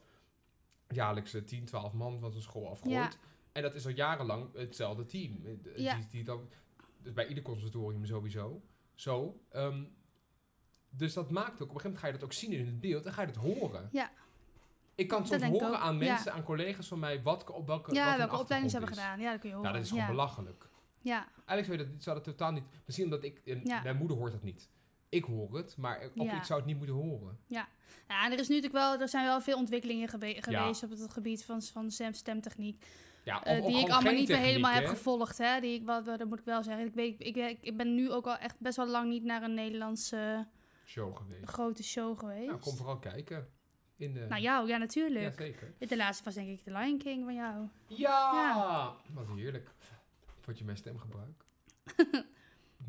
[0.88, 2.94] jaarlijks eh, 10, 12 man van zijn school afgooit.
[2.94, 3.10] Ja.
[3.52, 5.46] En dat is al jarenlang hetzelfde team.
[5.46, 5.96] Eh, Ja.
[5.96, 6.50] Die, die dan,
[7.02, 8.62] dus bij ieder conservatorium sowieso.
[8.96, 9.42] Zo.
[9.50, 9.84] ehm,
[10.90, 12.80] dus dat maakt ook, op een gegeven moment ga je dat ook zien in het
[12.80, 13.90] beeld en ga je dat horen.
[13.92, 14.12] Ja.
[14.96, 16.12] Ik kan soms horen aan ja.
[16.12, 19.20] mensen, aan collega's van mij, wat, op welke, ja wat welke opleiding ze hebben gedaan.
[19.20, 19.72] Ja, dat kun je horen.
[19.72, 20.70] Nou, dat is gewoon belachelijk.
[21.02, 22.64] Ja, Eigenlijk zou je dat, zou dat totaal niet...
[22.86, 23.42] Misschien omdat ik...
[23.46, 23.62] en.
[23.84, 24.70] Mijn moeder hoort dat niet.
[25.12, 26.38] Ik hoor het, maar Ja.
[26.38, 27.38] ik zou het niet moeten horen.
[27.48, 27.68] ja,
[28.08, 31.12] en er, is nu natuurlijk wel, er zijn wel veel ontwikkelingen gebe- geweest op het
[31.12, 32.86] gebied van, van stem- stemtechniek.
[33.24, 35.38] Ja, of, eh, of die ik allemaal niet meer helemaal heb gevolgd.
[35.38, 35.60] Hè?
[35.60, 36.86] Die ik, wat, dat moet ik wel zeggen.
[36.86, 39.44] Ik, weet, ik, ik, ik ben nu ook al echt best wel lang niet naar
[39.44, 40.48] een Nederlandse
[40.86, 41.50] Show geweest.
[41.50, 42.48] grote show geweest.
[42.48, 43.48] Nou, kom vooral kijken.
[43.96, 44.26] In de...
[44.30, 45.26] Nou, jou, ja, natuurlijk.
[45.26, 45.74] Ja, zeker.
[45.78, 47.68] De laatste was denk ik The Lion King van jou.
[47.88, 48.32] Ja!
[48.34, 48.96] Ja.
[49.14, 49.70] Wat heerlijk.
[50.40, 51.46] Vond je mijn stemgebruik?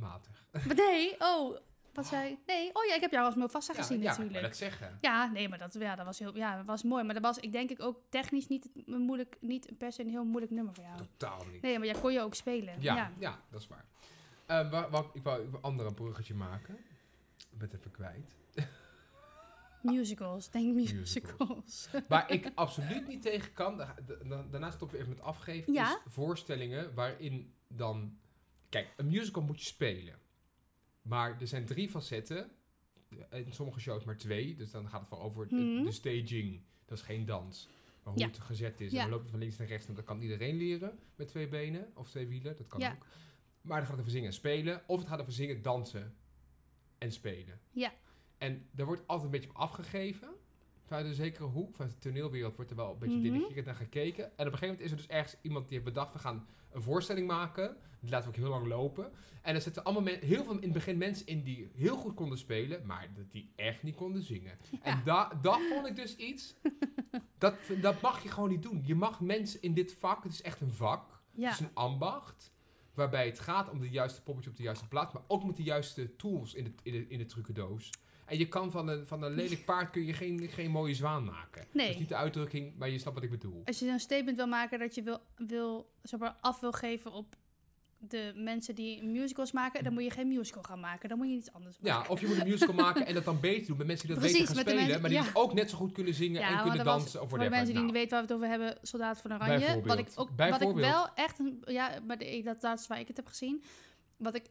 [0.00, 0.46] Matig.
[0.50, 1.56] Maar nee, oh,
[1.93, 4.32] Wat zei Nee, oh ja, ik heb jou als Mufasa gezien ja, natuurlijk.
[4.32, 4.99] maar dat zeggen.
[5.01, 7.05] Ja, nee, maar dat, ja, dat, was heel, ja, dat was mooi.
[7.05, 10.09] Maar dat was, ik denk ik, ook technisch niet, een moeilijk, niet per se een
[10.09, 10.97] heel moeilijk nummer voor jou.
[10.97, 11.62] Totaal niet.
[11.62, 12.74] Nee, maar jij kon je ook spelen.
[12.80, 13.12] Ja, Ja.
[13.18, 13.38] ja.
[13.51, 13.84] dat is waar.
[14.70, 16.74] Wa- wa- ik wou een ander bruggetje maken.
[17.51, 18.34] Ik ben het even kwijt.
[19.82, 20.99] Musicals, denk Musicals.
[21.14, 21.88] musicals.
[22.09, 25.88] Waar ik absoluut niet tegen kan, da- da- daarna stoppen we even met afgeven, Ja.
[25.90, 28.16] is voorstellingen waarin dan...
[28.68, 30.14] Kijk, een musical moet je spelen.
[31.03, 32.50] Maar er zijn drie facetten.
[33.30, 34.55] In sommige shows maar twee.
[34.57, 35.84] Dus dan gaat het vooral over de- Mhm.
[35.84, 36.61] de staging.
[36.84, 37.68] Dat is geen dans.
[38.03, 38.28] Maar hoe Ja.
[38.28, 38.92] het gezet is.
[38.92, 38.96] Ja.
[38.98, 39.86] En dan loop je van links naar rechts.
[39.88, 41.90] En dat kan iedereen leren met twee benen.
[41.94, 42.57] Of twee wielen.
[42.57, 42.92] Dat kan Ja.
[42.92, 43.07] ook.
[43.61, 44.82] Maar dan gaat het over zingen en spelen.
[44.86, 46.14] Of het gaat over zingen, dansen
[46.98, 47.61] en spelen.
[47.70, 47.92] Ja.
[48.38, 50.28] En daar wordt altijd een beetje op afgegeven.
[50.84, 53.24] Vanuit een zekere hoek, vanuit de toneelwereld, wordt er wel een beetje Mhm.
[53.32, 54.24] denigrerend naar gekeken.
[54.24, 56.46] En op een gegeven moment is er dus ergens iemand die heeft bedacht, we gaan
[56.70, 57.76] een voorstelling maken.
[58.03, 59.12] Die laten we ook heel lang lopen.
[59.42, 62.38] En er zitten allemaal heel veel in het begin mensen in die heel goed konden
[62.38, 64.59] spelen, maar dat die echt niet konden zingen.
[64.82, 66.55] En da dat vond ik dus iets,
[67.38, 68.82] dat, dat mag je gewoon niet doen.
[68.86, 71.74] Je mag mensen in dit vak, het is echt een vak, Ja, het is een
[71.74, 72.53] ambacht.
[72.94, 75.12] Waarbij het gaat om de juiste poppetje op de juiste plaats.
[75.12, 77.90] Maar ook met de juiste tools in de, in de, in de trucendoos.
[78.24, 81.24] En je kan van een, van een lelijk paard kun je geen, geen mooie zwaan
[81.24, 81.66] maken.
[81.72, 81.84] Nee.
[81.86, 83.62] Dat is niet de uitdrukking, maar je snapt wat ik bedoel.
[83.64, 87.12] als je een statement wil maken dat je wil, wil, zeg maar, af wil geven
[87.12, 87.36] op
[88.09, 91.09] de mensen die musicals maken, dan moet je geen musical gaan maken.
[91.09, 92.00] Dan moet je iets anders maken.
[92.03, 94.16] Ja, of je moet een musical maken en dat dan beter doen met mensen die
[94.16, 94.82] dat Precies, beter gaan spelen.
[94.84, 95.24] mensen- maar die ja.
[95.24, 97.38] dus ook net zo goed kunnen zingen Ja, en kunnen er was- dansen of Voor
[97.38, 99.82] de mensen die Nou, niet weten waar we het over hebben, Soldaat van Oranje.
[99.84, 103.00] Wat ik ook, wat ik wel echt, een, ja, maar de, dat, dat is waar
[103.00, 103.62] ik het heb gezien.
[104.16, 104.46] Wat ik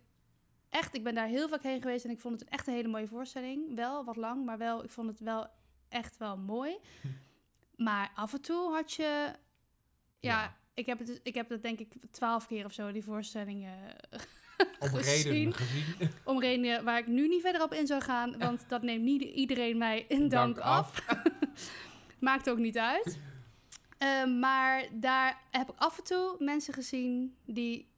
[0.69, 2.87] echt, ik ben daar heel vaak heen geweest en ik vond het echt een hele
[2.87, 3.75] mooie voorstelling.
[3.75, 5.47] Wel wat lang, maar wel, ik vond het wel
[5.89, 6.77] echt wel mooi.
[7.01, 7.07] Hm.
[7.83, 9.03] Maar af en toe had je,
[10.19, 10.57] ja, Ja.
[10.73, 13.65] Ik, heb het, dus- ik heb het denk ik twaalf keer of zo, die voorstelling,
[13.65, 14.19] eh,
[14.79, 15.53] om gezien.
[16.23, 19.21] om redenen waar ik nu niet verder op in zou gaan, want dat neemt niet
[19.21, 21.05] iedereen mij in dank, Dank af.
[22.19, 23.19] Maakt ook niet uit.
[23.97, 27.89] Eh, maar daar heb ik af en toe mensen gezien die.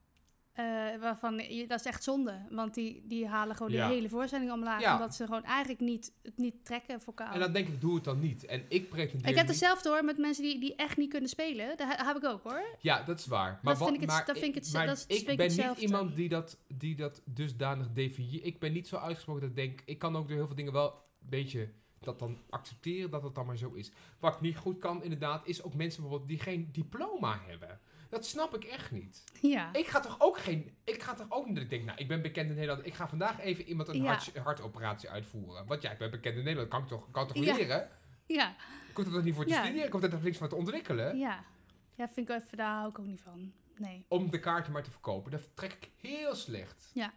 [0.53, 0.65] Eh,
[0.99, 1.37] waarvan
[1.67, 2.45] dat is echt zonde.
[2.49, 3.87] Want die, die halen gewoon Ja.
[3.87, 4.81] de hele voorstelling omlaag.
[4.81, 4.93] Ja.
[4.93, 7.33] Omdat ze gewoon eigenlijk niet, het niet trekken vocaal.
[7.33, 8.45] En dan denk ik, doe het dan niet.
[8.45, 11.77] En ik pretendeer ik heb hetzelfde hoor met mensen die, die echt niet kunnen spelen.
[11.77, 12.63] Dat he- heb ik ook hoor.
[12.79, 13.59] Ja, dat is waar.
[13.61, 15.37] Maar Dat wat- vind ik het- maar dat vind ik het- maar dat is- ik
[15.37, 18.45] ben niet iemand die dat, die dat dusdanig definieert.
[18.45, 19.81] Ik ben niet zo uitgesproken dat ik denk...
[19.85, 23.35] Ik kan ook door heel veel dingen wel een beetje dat dan accepteren dat het
[23.35, 23.91] dan maar zo is.
[24.19, 27.79] Wat ik niet goed kan inderdaad, is ook mensen bijvoorbeeld die geen diploma hebben.
[28.13, 29.23] Dat snap ik echt niet.
[29.41, 29.73] Ja.
[29.73, 30.75] Ik ga toch ook geen...
[30.83, 32.85] Ik ga toch ook niet dat ik denk, nou, ik ben bekend in Nederland.
[32.85, 34.05] Ik ga vandaag even iemand een Ja.
[34.07, 35.65] hart, hartoperatie uitvoeren.
[35.65, 36.69] Want ja, ik ben bekend in Nederland.
[36.69, 37.55] Kan ik toch, kan toch Ja.
[37.55, 37.89] leren?
[38.25, 38.55] Ja.
[38.97, 39.85] Er toch niet voor te studeren?
[39.85, 41.17] Ik hoef er toch niks van te ontwikkelen?
[41.17, 41.43] Ja.
[41.95, 43.53] Ja, vind ik even, daar hou ik ook niet van.
[43.77, 44.05] Nee.
[44.07, 45.31] om de kaarten maar te verkopen.
[45.31, 46.91] Dat trek ik heel slecht.
[46.93, 47.13] Ja.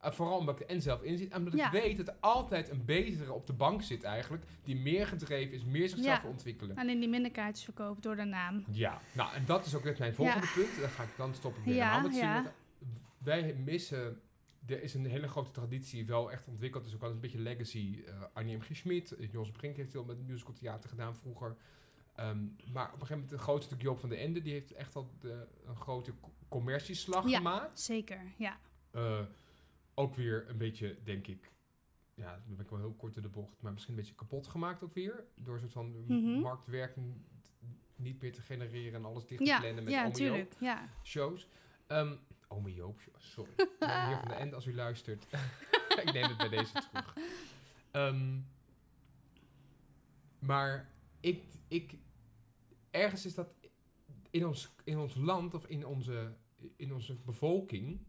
[0.00, 1.30] En vooral omdat ik er en zelf in zit.
[1.30, 1.66] En omdat Ja.
[1.66, 4.44] ik weet dat er altijd een betere op de bank zit eigenlijk.
[4.62, 6.22] Die meer gedreven is, meer zichzelf Ja.
[6.22, 6.76] wil ontwikkelen.
[6.76, 8.64] Alleen die minder kaartjes verkoopt door de naam.
[8.70, 10.80] Ja, nou en dat is ook net mijn volgende punt.
[10.80, 12.12] Daar ga ik dan stoppen met Ja, ja.
[12.12, 12.52] zeggen.
[13.18, 14.20] Wij missen...
[14.66, 16.84] Er is een hele grote traditie wel echt ontwikkeld.
[16.84, 18.02] Dus ook wel een beetje legacy.
[18.06, 18.60] eh Annie M.
[18.60, 18.68] G.
[18.72, 21.56] Schmid, eh, Jos Brink heeft veel met musical theater gedaan vroeger.
[22.14, 22.38] Ehm,
[22.72, 24.40] maar op een gegeven moment de grote stuk Joop van de Ende.
[24.42, 27.36] Die heeft echt al de, een grote co- commercieslag Ja.
[27.36, 27.80] gemaakt.
[27.80, 28.58] Zeker, ja.
[28.90, 29.18] Eh,
[30.00, 31.52] ook weer een beetje, denk ik,
[32.14, 34.46] ja, dan ben ik wel heel kort in de bocht, maar misschien een beetje kapot
[34.46, 35.24] gemaakt ook weer.
[35.34, 36.40] Door een soort van Mhm.
[36.40, 37.14] marktwerking
[37.96, 40.54] niet meer te genereren en alles dicht te Ja, plannen met ja, tuurlijk.
[40.60, 40.88] Ja.
[41.02, 41.48] shows.
[41.86, 42.14] Ehm
[42.48, 43.50] Ome Joop, sorry.
[43.80, 45.24] Meneer van de End, als u luistert.
[46.04, 47.16] ik neem het bij deze terug.
[47.90, 48.38] Ehm,
[50.38, 51.94] maar ik, ik,
[52.90, 53.54] ergens is dat
[54.30, 56.32] in ons, in ons land of in onze,
[56.76, 58.00] in onze bevolking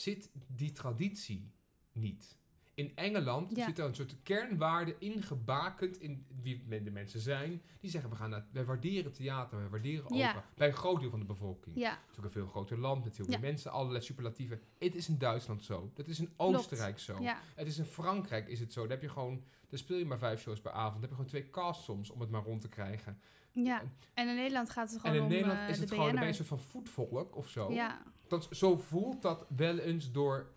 [0.00, 1.50] zit die traditie
[1.92, 2.38] niet.
[2.80, 3.64] In Engeland Ja.
[3.66, 7.62] zit er een soort kernwaarde ingebakend in wie de mensen zijn.
[7.80, 10.28] Die zeggen, we gaan naar, wij waarderen theater, wij waarderen Ja.
[10.28, 10.44] opera.
[10.56, 11.76] Bij een groot deel van de bevolking.
[11.76, 14.60] Ja, Het is ook een veel groter land met veel meer mensen, allerlei superlatieven.
[14.78, 15.90] Het is in Duitsland zo.
[15.94, 17.22] Dat is in Oostenrijk zo.
[17.22, 17.38] ja.
[17.54, 18.80] Het is in Frankrijk is het zo.
[18.80, 20.92] Daar heb je gewoon, daar speel je maar vijf shows per avond.
[20.92, 23.20] Dan heb je gewoon twee casts soms om het maar rond te krijgen.
[23.52, 23.82] ja.
[24.14, 26.10] En in Nederland gaat het En gewoon in om Nederland eh, is het gewoon een
[26.14, 26.24] BN'er.
[26.26, 27.72] beetje een soort van voetvolk of zo.
[27.72, 30.50] Ja, Dat, zo voelt dat wel eens door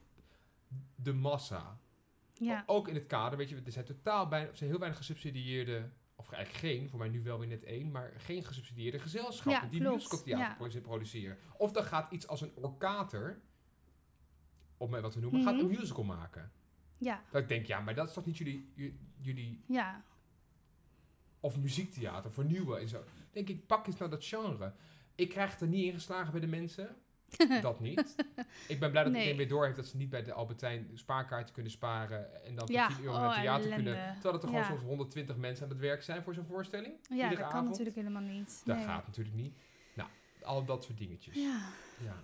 [0.96, 1.78] de massa.
[2.34, 2.64] Ja.
[2.66, 5.90] Ook in het kader, weet je, er zijn totaal bijna, er zijn heel weinig gesubsidieerde,
[6.16, 9.70] of eigenlijk geen, voor mij nu wel weer net één, maar geen gesubsidieerde gezelschappen Ja,
[9.80, 10.54] die musicaltheater Ja.
[10.56, 11.38] produ- produceren.
[11.58, 13.42] Of dan gaat iets als een orkater,
[14.78, 15.64] om wat te noemen, gaat Mhm.
[15.64, 16.52] een musical maken.
[16.98, 18.72] Ja, Dat ik denk, ja, maar dat is toch niet jullie,
[19.18, 20.04] jullie ja.
[21.40, 23.04] of muziektheater, vernieuwen en zo.
[23.32, 24.74] Denk ik, pak eens naar dat genre.
[25.16, 26.96] Ik krijg het er niet ingeslagen bij de mensen.
[27.62, 28.16] dat niet.
[28.68, 29.22] Ik ben blij dat Nee.
[29.22, 32.66] iedereen weer door heeft dat ze niet bij de Albertijn spaarkaarten kunnen sparen en dan
[32.68, 33.84] voor Ja, 10 euro oh, naar het theater ellende.
[33.92, 34.14] kunnen.
[34.14, 34.68] Terwijl er gewoon Ja.
[34.68, 36.94] soms 120 mensen aan het werk zijn voor zo'n voorstelling.
[37.10, 38.62] Ja, iedere dat kan natuurlijk helemaal niet.
[38.66, 38.86] Dat Nee.
[38.86, 39.54] gaat natuurlijk niet.
[39.94, 40.10] Nou,
[40.44, 41.36] al dat soort dingetjes.
[41.36, 41.70] Ja,
[42.04, 42.16] Ja.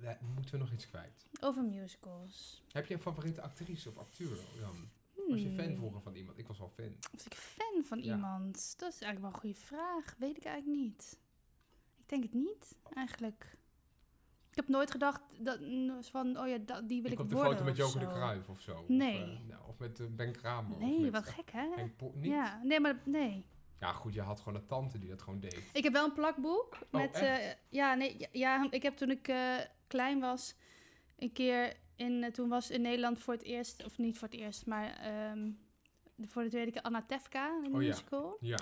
[0.00, 1.26] Ja, moeten we nog iets kwijt?
[1.40, 2.62] over musicals.
[2.72, 4.90] Heb je een favoriete actrice of acteur dan?
[5.28, 5.76] Was je fan Hmm.
[5.76, 6.38] vroeger van iemand?
[6.38, 6.96] Ik was wel fan.
[7.12, 8.74] Was ik fan van iemand?
[8.78, 10.14] Dat is eigenlijk wel een goede vraag.
[10.18, 11.18] Weet ik eigenlijk niet.
[11.98, 13.56] Ik denk het niet, eigenlijk.
[14.54, 15.58] Ik heb nooit gedacht dat,
[16.00, 18.06] van, oh ja, dat, die wil ik, ik op de foto met Joker de.
[18.06, 18.84] Cruijff of zo.
[18.88, 19.22] Nee.
[19.22, 20.78] Of, eh, nou, of met eh, Ben Kramer.
[20.78, 21.68] Nee, met, wat gek, hè?
[22.14, 22.30] Niet?
[22.30, 23.46] Ja, nee, maar nee.
[23.80, 25.70] Ja, goed, je had gewoon een tante die dat gewoon deed.
[25.72, 27.14] Ik heb wel een plakboek met.
[27.14, 27.40] Oh, echt?
[27.40, 29.34] eh, ja, nee, ja, ja, ik heb toen ik
[29.86, 30.54] klein was,
[31.18, 32.32] een keer in.
[32.32, 34.98] toen was in Nederland voor het eerst, of niet voor het eerst, maar
[36.16, 37.88] de- voor de tweede keer Anna Tefka, een Oh, ja.
[37.88, 38.36] musical.
[38.40, 38.58] Ja.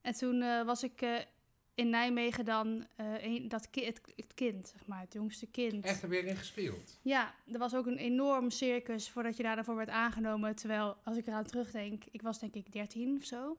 [0.00, 1.26] En toen was ik
[1.74, 5.84] in Nijmegen dan eh, een, dat ki het, het kind, zeg maar, het jongste kind.
[5.84, 6.98] Echt er weer in gespeeld.
[7.02, 10.56] Ja, er was ook een enorm circus voordat je daar daarvoor werd aangenomen.
[10.56, 13.58] Terwijl, als ik eraan terugdenk, ik was denk ik 13 of zo.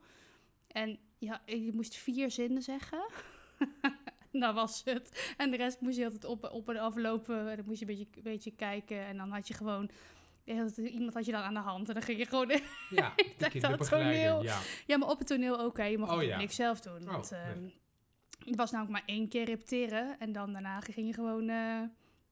[0.66, 3.06] En ja, je moest vier zinnen zeggen.
[4.32, 5.34] dat was het.
[5.36, 7.48] En de rest moest je altijd op, op en aflopen.
[7.50, 8.98] En dan moest je een beetje, een beetje kijken.
[9.06, 9.90] En dan had je gewoon...
[10.76, 11.88] Iemand had je dan aan de hand.
[11.88, 12.48] En dan ging je gewoon...
[12.90, 14.12] Ja, de dat kinderbegeleider.
[14.22, 14.42] toneel.
[14.42, 14.60] Ja.
[14.86, 15.84] Ja, maar op het toneel ook, hè.
[15.84, 16.36] Je mocht Oh, ja.
[16.38, 17.02] niks zelf doen.
[17.02, 17.40] Oh, Want, nee.
[17.40, 17.68] ehm,
[18.46, 20.18] het was namelijk maar één keer repeteren.
[20.18, 21.48] En dan daarna ging je gewoon...
[21.48, 21.82] eh,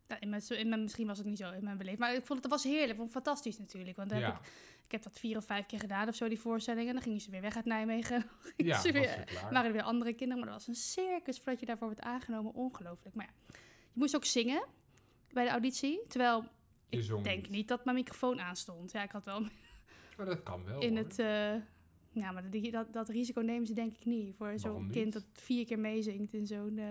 [0.09, 2.01] nou, in mijn, in mijn, misschien was het niet zo in mijn beleving.
[2.01, 2.91] Maar ik vond het, was heerlijk.
[2.91, 3.97] Ik vond het fantastisch natuurlijk.
[3.97, 4.39] Want heb ik,
[4.85, 6.87] ik heb dat vier of vijf keer gedaan of zo, die voorstelling.
[6.89, 8.25] En dan gingen ze weer weg uit Nijmegen.
[8.57, 10.45] Ja ze weer, waren er weer andere kinderen.
[10.45, 12.55] Maar dat was een circus voordat je daarvoor werd aangenomen.
[12.55, 13.15] Ongelooflijk.
[13.15, 13.33] Maar ja,
[13.93, 14.65] je moest ook zingen
[15.33, 16.01] bij de auditie.
[16.09, 16.45] Terwijl
[16.89, 17.49] ik denk niet.
[17.51, 18.93] niet dat mijn microfoon aanstond.
[18.93, 19.41] Ja, ik had wel
[20.17, 21.05] Maar dat kan wel, in hoor.
[21.05, 21.19] het...
[21.19, 21.55] eh,
[22.15, 24.35] ja, maar die, dat, dat risico nemen ze denk ik niet.
[24.37, 26.79] Voor zo'n kind dat vier keer meezingt in zo'n...
[26.79, 26.85] eh,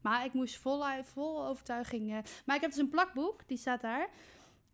[0.00, 2.12] maar ik moest vol, vol overtuiging...
[2.12, 4.08] eh, maar ik heb dus een plakboek, die staat daar.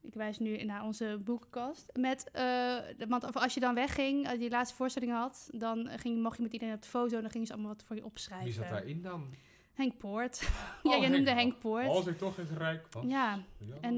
[0.02, 1.90] Ik wijs nu naar onze boekenkast.
[1.98, 2.76] Met, eh,
[3.08, 5.48] want als je dan wegging, als je die laatste voorstelling had...
[5.52, 7.82] dan ging, mocht je met iedereen op de foto en dan gingen ze allemaal wat
[7.82, 8.46] voor je opschrijven.
[8.46, 9.34] Wie zat daarin dan?
[9.72, 10.42] Henk Poort.
[10.82, 11.58] Oh, ja, jij noemde Henk.
[11.58, 11.86] Poort.
[11.86, 13.04] Als ik toch eens rijk was.
[13.06, 13.94] Ja, Ja, en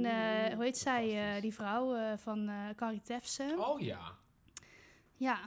[0.55, 3.55] hoe heet zij, die vrouw van Carrie Tefse?
[3.59, 4.01] Oh ja.
[5.17, 5.39] Ja,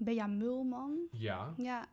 [0.00, 0.98] Bea Mulman.
[1.10, 1.54] Ja.
[1.56, 1.86] Ja,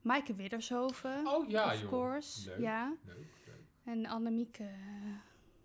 [0.00, 1.26] Maaike Widdershoven.
[1.26, 1.88] Oh ja, of joh.
[1.88, 2.48] course.
[2.50, 2.94] Leuk, Ja.
[3.06, 3.56] Leuk, leuk.
[3.84, 4.68] En Annemieke...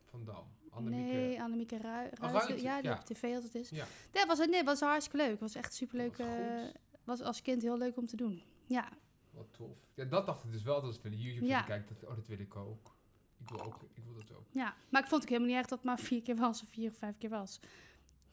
[0.09, 0.43] Van Dam.
[0.69, 1.11] Annemieke.
[1.13, 2.95] Nee, Annemieke Oh, Ruijs- Ja, die ja.
[2.97, 3.69] op tv altijd is.
[3.69, 3.85] Ja.
[4.11, 5.39] Dat was, nee, was hartstikke leuk.
[5.39, 6.17] was echt superleuk.
[6.17, 6.63] Was eh,
[7.03, 8.41] was als kind heel leuk om te doen.
[8.65, 8.89] Ja,
[9.31, 9.77] Wat tof.
[9.93, 11.57] Ja, dat dacht ik dus wel als ik naar de YouTube Ja.
[11.57, 11.63] ja.
[11.63, 11.87] kijk.
[11.87, 12.95] Dat, oh, dat wil ik ook.
[13.37, 13.81] Ik wil ook.
[13.93, 14.45] Ik wil dat ook.
[14.51, 14.75] ja.
[14.89, 16.89] Maar ik vond het helemaal niet echt dat het maar vier keer was of vier
[16.89, 17.59] of vijf keer was.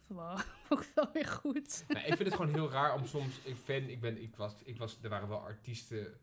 [0.06, 1.84] Wow, ook wel weer goed.
[1.88, 3.40] Nee, ik vind het gewoon heel raar om soms.
[3.42, 6.14] Ik fan, ik ben, ik was, ik was, er waren wel artiesten,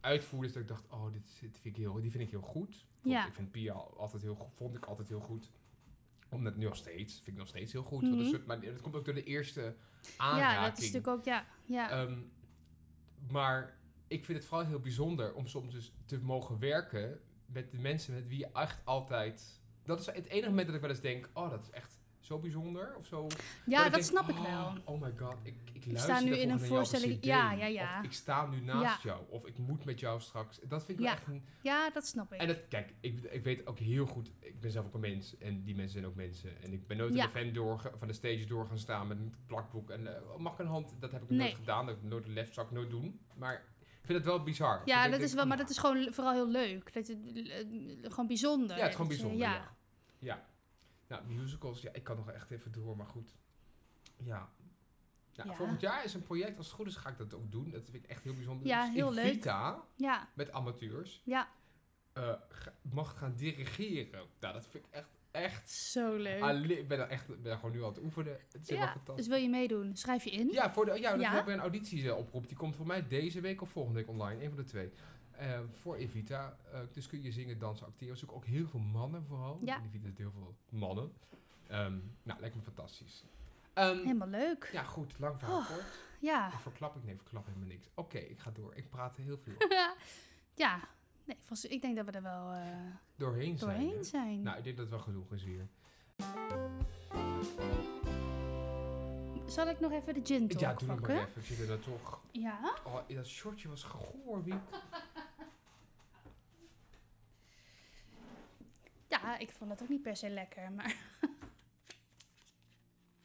[0.00, 2.86] uitvoerders dat ik dacht, oh, dit, dit vind ik heel, die vind ik heel goed.
[3.02, 3.26] Ja.
[3.26, 5.50] Ik vind Pia altijd heel, vond ik altijd heel goed.
[6.28, 8.02] Omdat nu nog steeds, vind ik nog steeds heel goed.
[8.02, 10.66] Een soort, maar dat komt ook door de eerste Ja, aanraking.
[10.66, 11.46] dat is natuurlijk ook, ja.
[11.64, 11.90] ja.
[11.90, 12.18] Ehm,
[13.28, 13.78] maar
[14.08, 18.14] ik vind het vooral heel bijzonder om soms dus te mogen werken met de mensen
[18.14, 19.60] met wie je echt altijd.
[19.82, 21.99] Dat is het enige moment dat ik wel eens denk, oh, dat is echt
[22.30, 23.26] zo bijzonder of zo.
[23.66, 24.74] ja, ik dat denk, snap ik oh, wel.
[24.94, 27.98] Oh my god, ik, ik, sta luister nu in een voorstelling- ja, ja, ja.
[27.98, 29.10] Of ik sta nu naast Ja.
[29.10, 29.22] jou.
[29.28, 30.60] Of ik moet met jou straks.
[30.68, 31.12] Dat vind ik Ja.
[31.12, 31.44] echt een...
[31.62, 32.40] Ja, dat snap ik.
[32.40, 34.32] En dat, kijk, ik, ik weet ook heel goed...
[34.40, 35.36] Ik ben zelf ook een mens.
[35.38, 36.62] En die mensen zijn ook mensen.
[36.62, 37.24] En ik ben nooit Ja.
[37.24, 39.90] de fan door, van de stage door gaan staan met een plakboek.
[39.90, 40.94] En eh, mag ik een hand?
[41.00, 41.38] Dat heb ik Nee.
[41.38, 41.86] nooit gedaan.
[41.86, 43.20] Dat heb ik nooit de left zou ik nooit doen.
[43.34, 44.82] Maar ik vind het wel bizar.
[44.84, 46.92] ja, Ik dat denk, is wel, oh, maar dat is gewoon vooral heel leuk.
[46.94, 48.76] Dat het, eh, gewoon bijzonder.
[48.76, 49.74] Ja, het is gewoon bijzonder, ja.
[50.18, 50.48] ja.
[51.10, 53.34] Nou, musicals, ja, ik kan nog echt even door, maar goed.
[54.16, 54.48] Ja.
[55.32, 55.52] Ja.
[55.54, 57.70] Volgend jaar is een project, als het goed is ga ik dat ook doen.
[57.70, 58.66] Dat vind ik echt heel bijzonder.
[58.66, 59.24] Ja, Dus heel leuk.
[59.24, 61.48] Evita, Ja, met amateurs, ja,
[62.12, 62.34] eh,
[62.82, 64.26] mag gaan dirigeren.
[64.40, 65.70] Nou, dat vind ik echt, echt...
[65.70, 66.68] zo leuk.
[66.68, 68.38] ik ben er echt ben er gewoon nu aan het oefenen.
[68.52, 69.16] Het is Ja, fantastisch.
[69.16, 69.96] dus wil je meedoen?
[69.96, 70.48] Schrijf je in.
[70.48, 71.18] Ja, voor de, ja, Ja?
[71.18, 72.48] we hebben een auditieoproep.
[72.48, 74.42] Die komt voor mij deze week of volgende week online.
[74.42, 74.92] Een van de twee.
[75.40, 76.56] Eh, voor Evita.
[76.72, 78.12] Eh, dus kun je zingen, dansen, acteren.
[78.12, 79.60] Er zoeken ook heel veel mannen vooral.
[79.64, 79.76] Ja.
[79.76, 81.12] In Evita zitten heel veel mannen.
[81.66, 83.24] Ehm, nou, lijkt me fantastisch.
[83.74, 84.68] Ehm, Helemaal leuk.
[84.72, 85.18] ja, goed.
[85.18, 85.66] Lang verhaal Oh.
[85.68, 85.84] kort.
[86.20, 86.46] Ja.
[86.54, 87.04] Of verklap ik?
[87.04, 87.88] Nee, verklap helemaal niks.
[87.94, 88.74] Oké, ik ga door.
[88.74, 89.54] Ik praat heel veel.
[90.54, 90.80] ja.
[91.24, 92.66] Nee, volgens- ik denk dat we er wel eh,
[93.16, 93.70] Doorheen zijn.
[93.80, 94.42] doorheen zijn.
[94.42, 95.68] Nou, ik denk dat het wel genoeg is hier.
[99.46, 101.14] Zal ik nog even de gin talk ja, doe nog pakken?
[101.16, 101.40] maar even.
[101.40, 102.20] Ik zit er dan toch...
[102.30, 102.74] Ja.
[102.84, 104.54] Oh, dat shortje was gehoor, wie?
[109.10, 110.94] Ja, ik vond dat ook niet per se lekker, maar...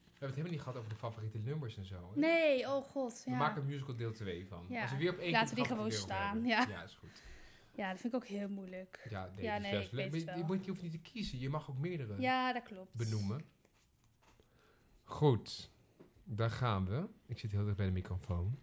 [0.06, 2.12] We hebben het helemaal niet gehad over de favoriete nummers en zo.
[2.14, 2.20] hè?
[2.20, 3.22] Nee, oh god.
[3.26, 3.38] We Ja.
[3.38, 4.66] maken een musical deel 2 van.
[4.70, 4.82] Ja.
[4.82, 6.66] Als we weer op één Laten we die we gewoon staan, ja.
[6.70, 7.24] Ja, is goed.
[7.72, 9.08] Ja, dat vind ik ook heel moeilijk.
[9.10, 10.36] Ja, nee, Ja, dat is nee, best ik leuk.
[10.38, 11.40] je, moet, je hoeft niet te kiezen.
[11.40, 12.94] Je mag ook meerdere Ja, dat klopt.
[12.94, 13.46] benoemen.
[15.04, 15.72] Goed,
[16.24, 17.08] daar gaan we.
[17.26, 18.60] Ik zit heel dicht bij de microfoon.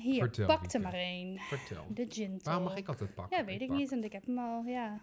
[0.00, 1.38] Hier, Vertel, pak er maar één.
[1.38, 1.86] Vertel.
[1.88, 3.38] De gin Waarom mag ik altijd pakken?
[3.38, 5.00] Ja, weet ik niet, want ik heb hem al, ja.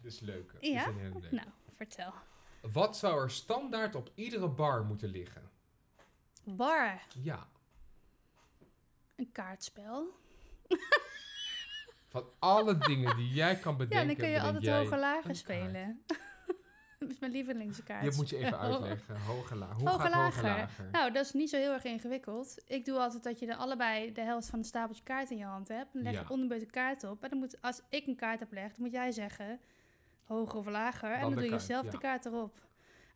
[0.00, 0.52] Dit is leuk.
[0.52, 0.80] Dit Ja?
[0.80, 1.34] is een hele leuke.
[1.34, 2.12] Nou, vertel.
[2.72, 5.50] Wat zou er standaard op iedere bar moeten liggen?
[6.44, 7.46] Bar, Ja,
[9.16, 10.18] een kaartspel.
[12.08, 14.00] van alle dingen die jij kan bedenken.
[14.00, 16.04] Ja, dan kun je altijd hoger lager een spelen.
[17.00, 18.02] Dat is mijn lievelingskaart.
[18.04, 19.16] Dit moet je even uitleggen.
[19.16, 19.76] Hoger lager.
[19.76, 20.60] Hoe Hoger gaat hoger lager.
[20.60, 20.88] lager?
[20.92, 22.62] Nou, dat is niet zo heel erg ingewikkeld.
[22.66, 25.44] Ik doe altijd dat je dan allebei de helft van een stapeltje kaart in je
[25.44, 25.92] hand hebt.
[25.92, 26.24] Dan leg je Ja.
[26.28, 27.22] onderbeurt een kaart op.
[27.22, 29.60] En dan moet, als ik een kaart heb dan moet jij zeggen
[30.24, 31.12] hoger of lager.
[31.12, 31.90] en Dan de doe je zelf ja.
[31.90, 32.60] de kaart erop.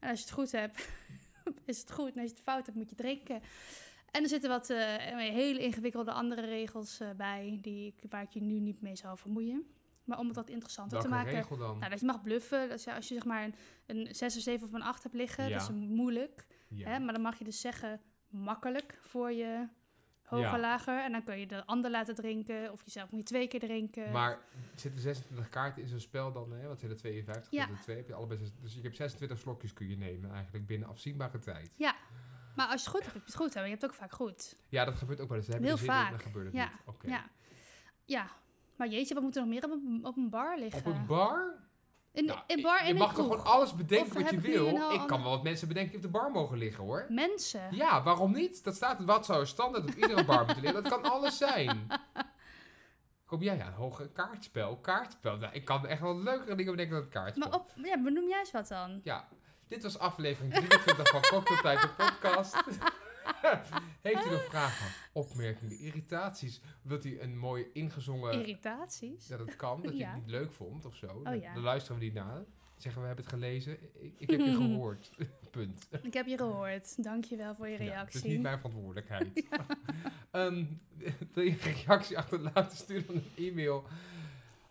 [0.01, 0.89] En als je het goed hebt,
[1.64, 2.12] is het goed.
[2.14, 3.43] En als je het fout hebt, moet je drinken.
[4.11, 4.78] En er zitten wat eh,
[5.16, 9.18] hele ingewikkelde andere regels eh, bij, die ik, waar ik je nu niet mee zou
[9.18, 9.66] vermoeien.
[10.05, 11.32] Maar om het wat interessanter Welke te maken.
[11.32, 11.78] regel dan?
[11.78, 12.68] Nou, dat je mag bluffen.
[12.68, 13.55] Dat is, ja, als je zeg maar een,
[13.86, 15.59] een 6 of 7 of een 8 hebt liggen, Ja.
[15.59, 16.46] dat is moeilijk.
[16.68, 16.88] ja.
[16.90, 16.98] Hè?
[16.98, 19.68] Maar dan mag je dus zeggen makkelijk voor je
[20.22, 20.59] hoger, Ja.
[20.59, 21.02] lager.
[21.05, 22.72] En dan kun je de ander laten drinken.
[22.72, 24.11] Of jezelf moet je twee keer drinken.
[24.12, 24.38] Maar
[24.74, 26.68] zitten 26 kaarten in zo'n spel dan, hè?
[26.68, 27.50] wat zijn er 52?
[27.52, 27.66] Ja.
[27.70, 27.76] Ja.
[27.82, 30.88] Twee, heb je allebei zes- dus je hebt 26 slokjes kun je nemen eigenlijk binnen
[30.88, 31.70] afzienbare tijd.
[32.57, 33.48] Maar als je het goed hebt, heb je het goed.
[33.55, 33.61] Hè?
[33.61, 34.57] Maar je hebt het ook vaak goed.
[34.68, 35.46] Ja, dat gebeurt ook wel eens.
[35.46, 36.11] Je Heel in, vaak.
[36.11, 36.96] Dan gebeurt het Ja, niet.
[37.11, 37.24] Ja.
[38.05, 38.30] ja.
[38.76, 40.80] Maar jeetje, wat moet er nog meer op een, op een bar liggen?
[40.80, 41.62] Op een bar?
[42.12, 44.66] In, Nou, in bar je in mag toch gewoon alles bedenken Of wat je wil?
[44.92, 47.06] Ik kan wel wat mensen bedenken die op de bar mogen liggen hoor.
[47.08, 47.60] Mensen.
[47.70, 48.64] Ja, waarom niet?
[48.64, 50.82] Dat staat, wat zou standaard op iedere bar moeten liggen?
[50.82, 51.86] Dat kan alles zijn.
[53.26, 53.72] Kom jij aan?
[53.72, 55.36] Hoge kaartspel, kaartspel.
[55.36, 57.48] Nou, ik kan echt wel leukere dingen bedenken dan het kaartspel.
[57.48, 59.00] Maar op, ja, benoem eens wat dan?
[59.02, 59.28] Ja,
[59.68, 62.56] dit was aflevering 23 van Cocktailtijd, de podcast.
[64.02, 66.60] Heeft u nog vragen, opmerkingen, irritaties?
[66.82, 68.32] Wilt u een mooi ingezongen...
[68.32, 69.26] Irritaties?
[69.26, 70.10] dat het kan, dat je Ja.
[70.12, 71.22] het niet leuk vond of zo.
[71.22, 71.54] dan, ja.
[71.54, 72.44] dan luisteren we niet naar.
[72.76, 73.78] Zeggen we hebben het gelezen.
[74.02, 75.10] Ik, ik heb je gehoord.
[75.50, 75.88] Punt.
[76.02, 77.04] Ik heb je gehoord.
[77.04, 78.04] Dankjewel voor je Ja, reactie.
[78.18, 79.44] het is niet mijn verantwoordelijkheid.
[80.30, 80.64] Ehm,
[81.32, 82.76] wil je een reactie achterlaten?
[82.76, 83.84] Stuur dan een e-mail.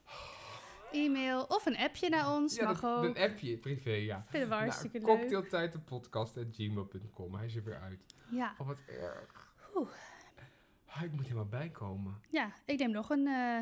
[0.91, 2.55] E-mail of een appje naar ons.
[2.55, 3.03] Ja, mag dat, ook.
[3.03, 4.23] een appje, privé, ja.
[4.29, 5.19] Vinden we hartstikke nou, leuk.
[5.19, 7.35] cocktailtijd, de podcast, gmail.com.
[7.35, 8.12] Hij is er weer uit.
[8.30, 8.55] Ja.
[8.57, 9.53] Oh, wat erg.
[9.76, 9.89] Oeh.
[10.86, 12.21] Ah, ik moet helemaal bijkomen.
[12.30, 13.57] Ja, ik neem nog een, uh,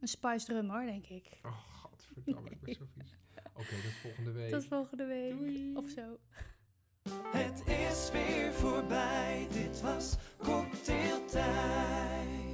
[0.00, 1.38] een spice drum hoor, denk ik.
[1.42, 3.16] Oh, godverdamme, ik ben zo vies.
[3.54, 4.50] Oké, okay, tot volgende week.
[4.50, 5.38] Tot volgende week.
[5.38, 5.76] Doei.
[5.76, 6.18] Of zo.
[7.32, 12.45] Het is weer voorbij, dit was Cocktailtijd.